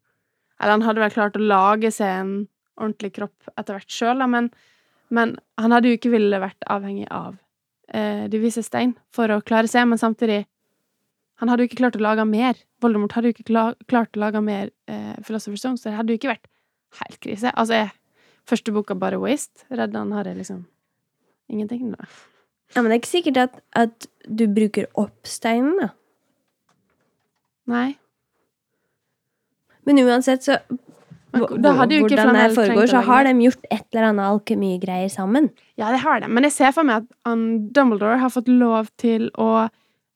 Eller 0.60 0.78
han 0.78 0.86
hadde 0.88 1.04
vel 1.04 1.14
klart 1.14 1.36
å 1.36 1.44
lage 1.44 1.92
seg 1.92 2.14
en 2.22 2.34
ordentlig 2.80 3.12
kropp 3.18 3.52
etter 3.58 3.76
hvert 3.76 3.92
sjøl, 3.92 4.24
men, 4.32 4.50
men 5.12 5.36
han 5.60 5.76
hadde 5.76 5.92
jo 5.92 6.00
ikke 6.00 6.14
ville 6.14 6.40
vært 6.42 6.68
avhengig 6.72 7.10
av 7.12 7.36
eh, 7.92 8.28
de 8.32 8.40
vise 8.40 8.64
stein 8.64 8.96
for 9.16 9.32
å 9.32 9.42
klare 9.44 9.72
seg, 9.72 9.88
men 9.90 10.02
samtidig 10.02 10.46
Han 11.40 11.48
hadde 11.48 11.64
jo 11.64 11.70
ikke 11.70 11.78
klart 11.80 11.96
å 11.96 12.02
lage 12.04 12.24
mer. 12.28 12.58
Voldemort 12.84 13.14
hadde 13.16 13.30
jo 13.30 13.32
ikke 13.32 13.46
kla 13.48 13.62
klart 13.88 14.18
å 14.18 14.20
lage 14.20 14.42
mer 14.44 14.74
eh, 14.92 15.14
Philosopher's 15.24 15.62
Stone, 15.64 15.80
så 15.80 15.88
det 15.88 15.94
hadde 15.96 16.12
jo 16.12 16.20
ikke 16.20 16.34
vært 16.34 16.50
helt 17.00 17.20
krise. 17.24 17.54
Altså, 17.56 17.78
er 17.78 17.94
første 18.44 18.74
boka 18.76 18.98
bare 19.00 19.22
waste? 19.24 19.64
Reddan 19.72 20.12
har 20.12 20.28
jeg 20.28 20.36
liksom 20.36 20.66
ingenting, 21.48 21.94
da. 21.94 22.10
Ja, 22.76 22.82
men 22.82 22.90
det 22.90 22.98
er 22.98 23.02
ikke 23.02 23.16
sikkert 23.16 23.40
at, 23.42 23.62
at 23.74 24.10
du 24.30 24.46
bruker 24.54 24.86
opp 25.00 25.28
steinen, 25.28 25.74
da. 25.82 25.90
Nei. 27.70 27.90
Men 29.86 30.02
uansett, 30.06 30.46
så 30.46 30.60
da 31.30 31.76
hadde 31.78 31.98
jo 31.98 32.06
ikke 32.06 32.18
Hvordan 32.18 32.38
det 32.38 32.56
foregår, 32.58 32.88
så 32.90 33.02
har 33.06 33.28
de 33.28 33.34
gjort 33.44 33.66
et 33.70 33.84
eller 33.94 34.08
annet 34.08 34.26
alkemigreier 34.26 35.12
sammen. 35.14 35.52
Ja, 35.78 35.92
det 35.94 36.02
har 36.02 36.20
de, 36.20 36.28
Men 36.28 36.44
jeg 36.44 36.56
ser 36.56 36.74
for 36.74 36.88
meg 36.88 37.06
at 37.06 37.44
Dumbledore 37.76 38.18
har 38.18 38.34
fått 38.34 38.50
lov 38.50 38.90
til 38.98 39.30
å 39.38 39.70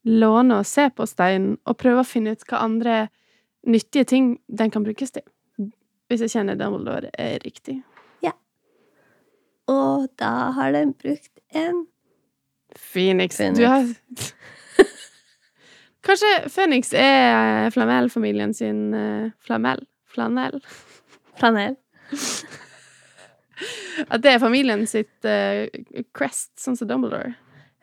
låne 0.04 0.58
og 0.60 0.66
se 0.68 0.89
på 0.89 1.06
steinen 1.08 1.58
og 1.70 1.78
prøve 1.78 2.01
å 2.01 2.08
finne 2.08 2.34
ut 2.34 2.45
hva 2.49 2.64
andre 2.66 3.08
nyttige 3.70 4.10
ting 4.10 4.34
den 4.47 4.74
kan 4.74 4.84
brukes 4.84 5.14
til. 5.14 5.24
Hvis 6.10 6.26
jeg 6.26 6.34
kjenner 6.34 6.58
Dumbledore 6.58 7.14
er 7.14 7.38
riktig. 7.45 7.80
Ja. 8.26 8.34
Og 9.70 10.10
da 10.20 10.51
har 10.58 10.74
de 10.74 10.88
brukt 10.97 11.32
en 11.54 11.86
Phoenix. 12.76 13.38
Phoenix. 13.38 13.59
Du 13.59 13.67
har 13.67 13.88
Kanskje 16.03 16.49
Phoenix 16.49 16.93
er 16.93 17.69
Flamel-familien 17.71 18.53
sin 18.53 18.91
flamell? 19.45 19.86
Flamel? 20.11 20.59
Flanell? 21.39 21.39
flanell. 21.39 21.76
At 24.09 24.24
det 24.24 24.34
er 24.34 24.41
familien 24.41 24.86
sitt 24.89 25.28
uh, 25.28 25.65
crest, 26.15 26.53
sånn 26.59 26.78
som 26.78 26.89
Dumbledore? 26.89 27.34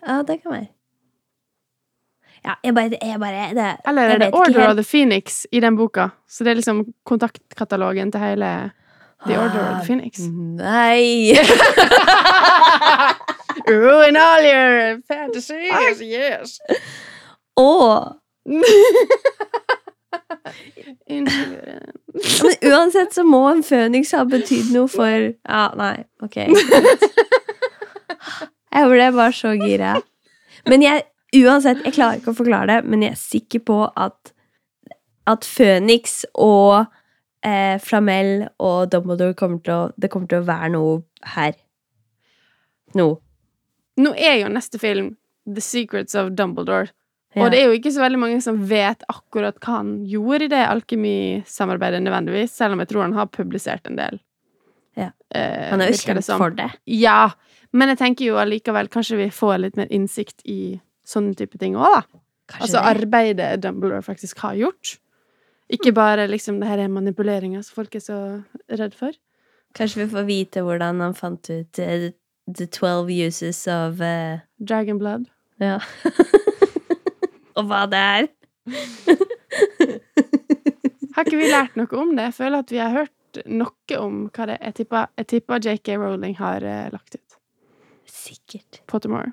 Ja, 0.05 0.21
det 0.27 0.41
kan 0.43 0.57
være. 0.57 0.71
Ja, 2.41 2.55
jeg 2.65 2.73
bare, 2.73 2.97
jeg 2.97 3.21
bare 3.21 3.49
det, 3.53 3.65
Eller 3.91 4.15
er 4.15 4.21
det 4.23 4.31
Order 4.33 4.71
of 4.71 4.79
the 4.79 4.85
Phoenix 4.87 5.43
i 5.53 5.61
den 5.61 5.77
boka? 5.77 6.09
Så 6.25 6.45
det 6.45 6.55
er 6.55 6.61
liksom 6.63 6.87
kontaktkatalogen 7.05 8.13
til 8.15 8.25
hele 8.25 8.53
The 9.27 9.37
Order 9.37 9.61
of 9.61 9.81
the 9.81 9.87
Phoenix. 9.87 10.19
Nei! 10.19 11.35
Ruin 13.67 14.17
all 14.17 14.43
your 14.43 15.01
fantasies, 15.09 16.01
yes! 16.01 16.61
Og 17.57 18.17
Men 21.11 21.27
uansett 22.63 23.15
så 23.15 23.25
må 23.25 23.43
en 23.51 23.63
føniks 23.63 24.13
ha 24.17 24.25
betydd 24.29 24.73
noe 24.75 24.89
for 24.91 25.11
Ja, 25.31 25.65
nei, 25.77 26.05
ok. 26.25 26.37
Jeg 28.71 28.89
ble 28.91 29.07
bare 29.13 29.33
så 29.37 29.53
gira. 29.61 30.01
Men 30.69 30.83
jeg 30.87 31.05
Uansett, 31.31 31.85
jeg 31.87 31.95
klarer 31.95 32.19
ikke 32.19 32.33
å 32.33 32.39
forklare 32.41 32.67
det, 32.67 32.81
men 32.91 33.05
jeg 33.05 33.13
er 33.15 33.19
sikker 33.21 33.61
på 33.63 33.77
at 33.95 34.33
at 35.31 35.45
Føniks 35.47 36.25
og 36.35 36.89
eh, 37.47 37.79
Flamel 37.83 38.49
og 38.59 38.91
Dumbledore 38.93 39.35
kommer 39.39 39.61
til 39.65 39.73
å 39.75 39.83
Det 39.97 40.11
kommer 40.13 40.29
til 40.31 40.43
å 40.43 40.47
være 40.49 40.71
noe 40.75 41.03
her. 41.35 41.55
Nå. 42.99 43.09
Nå 44.01 44.15
er 44.17 44.41
jo 44.43 44.49
neste 44.53 44.81
film 44.83 45.13
The 45.47 45.61
Secrets 45.65 46.15
of 46.19 46.33
Dumbledore. 46.39 46.91
Ja. 47.35 47.45
Og 47.45 47.53
det 47.53 47.61
er 47.61 47.69
jo 47.71 47.77
ikke 47.79 47.93
så 47.95 48.03
veldig 48.03 48.19
mange 48.19 48.41
som 48.43 48.57
vet 48.67 49.05
akkurat 49.09 49.59
hva 49.63 49.77
han 49.79 49.93
gjorde 50.11 50.49
i 50.49 50.51
det 50.51 50.65
alkemisamarbeidet, 50.67 52.01
nødvendigvis, 52.03 52.51
selv 52.59 52.75
om 52.75 52.83
jeg 52.83 52.91
tror 52.91 53.05
han 53.07 53.15
har 53.15 53.29
publisert 53.31 53.87
en 53.87 53.99
del. 54.01 54.19
Ja. 54.99 55.13
Eh, 55.31 55.69
Han 55.71 55.81
er 55.85 55.93
jo 55.93 56.01
kjent 56.01 56.27
for 56.27 56.51
det. 56.51 56.67
Ja, 56.91 57.31
men 57.73 57.93
jeg 57.93 58.01
tenker 58.01 58.27
jo 58.33 58.41
allikevel 58.43 58.91
kanskje 58.91 59.21
vi 59.21 59.29
får 59.31 59.61
litt 59.63 59.79
mer 59.79 59.87
innsikt 59.95 60.43
i 60.45 60.81
sånne 61.07 61.37
type 61.39 61.59
ting 61.63 61.77
òg, 61.79 62.01
da. 62.01 62.03
Kanskje 62.51 62.67
Altså 62.67 62.81
det. 62.81 62.97
arbeidet 62.97 63.51
Dumbledore 63.63 64.03
faktisk 64.03 64.43
har 64.43 64.59
gjort. 64.59 64.97
Ikke 65.71 65.93
bare 65.95 66.27
liksom 66.27 66.59
det 66.61 66.69
her 66.71 66.83
er 66.83 66.91
manipuleringa 66.91 67.63
som 67.63 67.75
folk 67.79 67.95
er 67.95 68.03
så 68.03 68.19
redd 68.81 68.97
for. 68.99 69.15
Kanskje 69.79 70.03
vi 70.03 70.09
får 70.11 70.27
vite 70.27 70.65
hvordan 70.67 71.03
han 71.05 71.15
fant 71.15 71.51
ut 71.51 71.79
uh, 71.79 72.11
the 72.51 72.67
12 72.67 73.11
uses 73.29 73.67
of 73.71 74.01
uh... 74.03 74.43
Dragon 74.59 74.99
Blood. 74.99 75.29
Ja. 75.63 75.79
Og 77.59 77.69
hva 77.71 77.85
det 77.91 78.01
er. 78.01 78.29
Har 81.15 81.27
ikke 81.27 81.39
vi 81.39 81.51
lært 81.51 81.79
noe 81.79 82.01
om 82.01 82.15
det? 82.17 82.31
Jeg 82.31 82.39
føler 82.39 82.65
at 82.65 82.71
vi 82.73 82.79
har 82.81 82.95
hørt 82.95 83.41
noe 83.47 83.99
om 83.99 84.21
hva 84.35 84.47
det 84.49 84.57
er. 84.59 84.75
Jeg 85.19 85.27
tipper, 85.35 85.59
JK 85.63 85.89
Rowling 86.01 86.37
har 86.39 86.65
uh, 86.65 86.91
lagt 86.95 87.15
ut. 87.19 87.41
Sikkert. 88.11 88.83
Pottermore. 88.91 89.33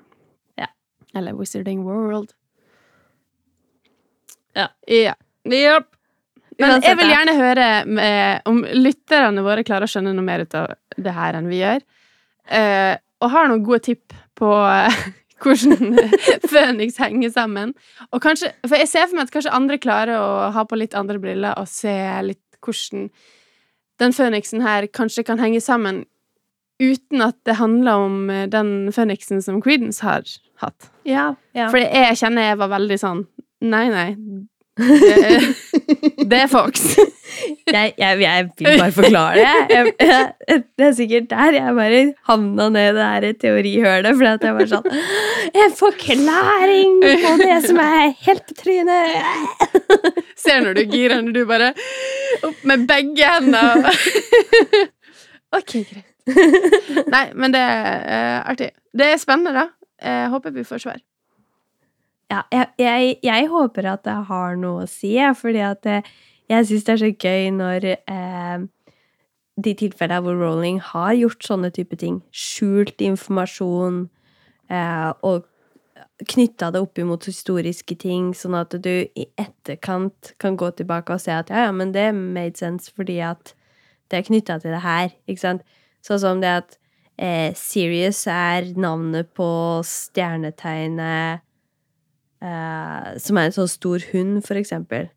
Ja. 0.58 0.70
Eller 1.16 1.34
Wizarding 1.38 1.86
World. 1.86 2.34
Ja. 4.54 4.68
Ja. 4.86 5.14
Yep. 5.48 5.97
Men 6.58 6.82
jeg 6.82 6.98
vil 6.98 7.12
gjerne 7.12 7.34
høre 7.38 7.66
eh, 8.02 8.40
om 8.50 8.64
lytterne 8.66 9.44
våre 9.46 9.62
klarer 9.66 9.86
å 9.86 9.90
skjønne 9.90 10.14
noe 10.16 10.26
mer 10.26 10.42
ut 10.42 10.56
av 10.58 10.74
det 10.98 11.14
her 11.14 11.38
enn 11.38 11.46
vi 11.50 11.60
gjør. 11.60 11.84
Eh, 12.50 12.94
og 13.22 13.32
har 13.34 13.48
noen 13.50 13.64
gode 13.66 13.84
tipp 13.86 14.16
på 14.38 14.50
eh, 14.66 14.98
hvordan 15.42 15.94
Føniks 16.52 16.98
henger 16.98 17.32
sammen. 17.34 17.74
Og 18.10 18.22
kanskje, 18.24 18.50
for 18.66 18.78
jeg 18.80 18.90
ser 18.90 19.06
for 19.06 19.20
meg 19.20 19.28
at 19.28 19.34
kanskje 19.36 19.54
andre 19.54 19.78
klarer 19.82 20.18
å 20.18 20.52
ha 20.54 20.66
på 20.66 20.78
litt 20.80 20.98
andre 20.98 21.20
briller 21.22 21.58
og 21.60 21.70
se 21.70 21.94
litt 22.26 22.42
hvordan 22.64 23.08
den 24.02 24.14
føniksen 24.14 24.62
her 24.62 24.86
kanskje 24.94 25.24
kan 25.26 25.40
henge 25.42 25.62
sammen 25.62 26.04
uten 26.82 27.22
at 27.22 27.38
det 27.46 27.56
handler 27.58 28.04
om 28.06 28.18
den 28.50 28.92
føniksen 28.94 29.42
som 29.42 29.58
Creedence 29.62 30.02
har 30.06 30.26
hatt. 30.62 30.90
Ja. 31.06 31.32
ja. 31.54 31.66
For 31.70 31.82
jeg 31.82 32.18
kjenner 32.18 32.52
jeg 32.52 32.60
var 32.60 32.70
veldig 32.74 32.98
sånn 33.02 33.26
Nei, 33.58 33.88
nei. 33.90 34.12
Det 34.78 35.16
er, 35.26 35.46
det 36.30 36.38
er 36.44 36.50
Fox. 36.50 36.84
jeg, 37.74 37.92
jeg, 37.98 38.20
jeg 38.22 38.48
vil 38.58 38.78
bare 38.78 38.92
forklare 38.94 39.34
det. 39.38 39.94
Jeg, 40.00 40.62
det 40.78 40.86
er 40.86 40.92
sikkert 40.96 41.30
der 41.32 41.56
jeg 41.58 41.74
bare 41.78 42.02
havna 42.30 42.68
ned 42.74 42.98
det 42.98 43.08
her 43.08 43.26
teorihølet. 43.42 44.18
Fordi 44.18 44.30
at 44.30 44.46
jeg 44.46 44.58
var 44.58 44.70
sånn 44.72 44.88
En 45.64 45.74
forklaring 45.78 46.98
på 47.02 47.34
det 47.42 47.58
som 47.66 47.80
er 47.82 48.12
helt 48.26 48.44
på 48.48 48.58
trynet! 48.62 49.66
Ser 50.42 50.62
når 50.64 50.78
du 50.78 50.84
girer 50.92 51.24
når 51.24 51.34
du 51.34 51.42
bare 51.48 51.72
Opp 52.46 52.62
med 52.68 52.86
begge 52.86 53.32
hendene. 53.34 53.90
OK, 55.56 55.80
greit. 55.88 56.04
Nei, 57.08 57.24
men 57.34 57.54
det 57.54 57.62
er 57.64 58.02
eh, 58.04 58.50
artig. 58.52 58.68
Det 58.94 59.14
er 59.14 59.20
spennende, 59.20 59.54
da. 59.56 59.64
Jeg 60.04 60.28
håper 60.34 60.54
vi 60.54 60.66
får 60.68 60.84
svar. 60.84 61.00
Ja, 62.28 62.42
jeg, 62.52 62.66
jeg, 62.78 63.12
jeg 63.24 63.48
håper 63.48 63.86
at 63.88 64.02
det 64.04 64.16
har 64.28 64.56
noe 64.60 64.84
å 64.84 64.88
si, 64.90 65.14
fordi 65.40 65.62
at 65.64 65.80
det, 65.86 66.02
jeg 66.52 66.66
syns 66.68 66.84
det 66.84 66.92
er 66.94 67.00
så 67.00 67.12
gøy 67.12 67.46
når 67.56 67.86
eh, 67.96 68.66
de 69.64 69.74
tilfellene 69.80 70.24
hvor 70.26 70.36
Rowling 70.36 70.82
har 70.90 71.14
gjort 71.16 71.46
sånne 71.48 71.70
type 71.74 71.96
ting, 72.00 72.20
skjult 72.28 73.00
informasjon 73.04 74.04
eh, 74.68 75.08
og 75.24 75.48
knytta 76.28 76.68
det 76.74 76.82
opp 76.84 77.00
imot 77.00 77.26
historiske 77.30 77.96
ting, 77.98 78.32
sånn 78.36 78.58
at 78.58 78.76
du 78.76 78.92
i 78.92 79.26
etterkant 79.38 80.34
kan 80.42 80.58
gå 80.58 80.70
tilbake 80.76 81.14
og 81.14 81.22
se 81.22 81.32
at 81.32 81.48
ja, 81.52 81.64
ja, 81.68 81.72
men 81.74 81.94
det 81.96 82.10
made 82.12 82.58
sense 82.60 82.92
fordi 82.92 83.22
at 83.24 83.54
det 84.12 84.20
er 84.20 84.28
knytta 84.28 84.60
til 84.60 84.76
det 84.76 84.84
her, 84.84 85.12
ikke 85.28 85.46
sant? 85.46 85.66
Sånn 86.04 86.20
som 86.22 86.44
det 86.44 86.54
at 86.60 86.78
eh, 87.16 87.56
Sirius 87.56 88.26
er 88.30 88.72
navnet 88.76 89.32
på 89.36 89.48
stjernetegnet 89.86 91.47
eh, 92.44 93.12
som 93.22 93.38
er 93.38 93.48
en 93.48 93.56
sånn 93.56 93.70
stor 93.70 94.04
hund, 94.12 94.40
for 94.46 94.60
eksempel. 94.60 95.10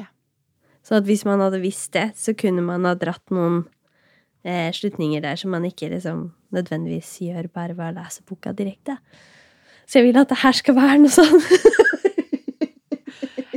Ja. 0.00 0.08
Så 0.86 0.98
at 1.00 1.08
hvis 1.08 1.24
man 1.28 1.42
hadde 1.44 1.62
visst 1.64 1.92
det, 1.96 2.10
så 2.18 2.36
kunne 2.38 2.64
man 2.66 2.88
ha 2.88 2.94
dratt 2.98 3.24
noen 3.34 3.64
eh, 4.46 4.68
slutninger 4.74 5.24
der 5.24 5.38
som 5.40 5.54
man 5.54 5.66
ikke 5.68 5.90
liksom 5.92 6.30
nødvendigvis 6.56 7.16
gjør 7.26 7.50
bare 7.52 7.76
ved 7.76 7.90
å 7.90 7.96
lese 8.00 8.24
boka 8.28 8.54
direkte. 8.56 8.98
Så 9.86 10.00
jeg 10.00 10.08
vil 10.08 10.20
at 10.20 10.30
det 10.32 10.40
her 10.42 10.56
skal 10.56 10.78
være 10.78 11.00
noe 11.04 11.14
sånn. 11.14 11.42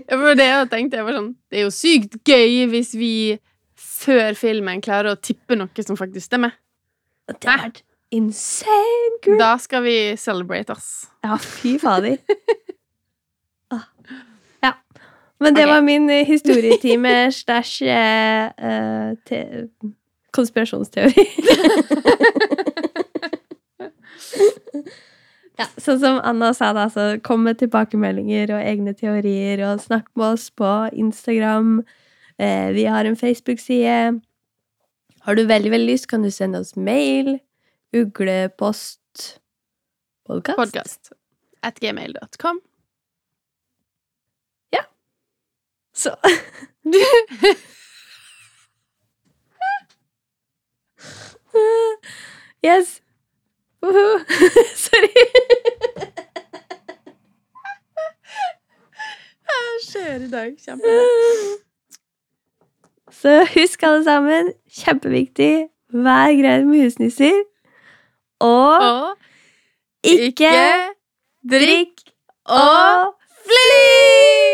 Ja, 0.10 0.18
for 0.18 0.34
det 0.34 0.45
jeg 0.47 0.70
tenkte, 0.72 0.97
jeg 0.97 1.05
var 1.05 1.16
sånn 1.20 1.34
Det 1.51 1.60
er 1.60 1.68
jo 1.68 1.74
sykt 1.74 2.16
gøy 2.26 2.64
hvis 2.72 2.95
vi 2.97 3.12
før 3.78 4.34
filmen 4.38 4.82
klarer 4.82 5.14
å 5.14 5.20
tippe 5.22 5.53
noe 5.60 5.86
som 5.86 5.99
faktisk 5.99 6.32
stemmer. 6.32 6.55
Det 7.30 7.38
vært 7.45 7.84
insane, 8.12 9.20
girl! 9.24 9.38
Da 9.39 9.57
skal 9.62 9.84
vi 9.84 10.18
celebrate, 10.18 10.74
ass. 10.74 11.10
Ja, 11.24 11.38
fy 11.38 11.80
fader. 11.80 12.18
Ah. 13.70 13.84
Ja. 14.64 14.72
Men 15.39 15.53
det 15.53 15.62
okay. 15.62 15.74
var 15.74 15.82
min 15.86 16.10
eh, 16.10 16.26
historietime 16.26 17.32
stæsj 17.38 17.84
eh, 17.86 18.49
konspirasjonsteori. 20.34 21.26
ja, 25.60 25.68
sånn 25.78 25.99
som 26.01 26.18
Anna 26.26 26.49
sa, 26.57 26.74
da, 26.74 26.88
så 26.89 27.20
kom 27.22 27.45
med 27.45 27.60
tilbakemeldinger 27.62 28.55
og 28.55 28.64
egne 28.64 28.93
teorier, 28.97 29.62
og 29.68 29.84
snakk 29.86 30.10
med 30.18 30.28
oss 30.34 30.49
på 30.49 30.72
Instagram. 30.97 31.84
Eh, 32.41 32.74
vi 32.74 32.89
har 32.89 33.05
en 33.05 33.20
Facebook-side. 33.20 34.20
Har 35.28 35.36
du 35.36 35.45
veldig, 35.45 35.72
veldig 35.76 35.91
lyst, 35.93 36.10
kan 36.10 36.26
du 36.26 36.32
sende 36.34 36.60
oss 36.64 36.74
mail. 36.74 37.38
Uglepost 37.95 39.39
Podcast? 40.25 40.57
Podcast 40.57 41.11
at 41.63 41.79
gmail.com. 41.79 42.61
Ja. 44.71 44.83
Så 45.93 46.15
Yes. 52.63 53.01
Woohoo. 53.81 54.19
Sorry. 54.75 55.09
Hva 59.47 59.59
skjer 59.87 60.25
i 60.25 60.29
dag? 60.31 60.57
Kjempebra. 60.59 61.55
Så 63.19 63.33
husk 63.53 63.83
alle 63.83 64.03
sammen, 64.05 64.51
kjempeviktig, 64.79 65.69
vær 65.91 66.35
grei 66.39 66.59
med 66.67 66.83
husnisser 66.85 67.39
og, 68.39 68.79
og 68.81 69.17
ikke, 70.03 70.31
ikke 70.31 70.55
drikk 71.51 72.05
og 72.45 73.13
fly! 73.45 74.48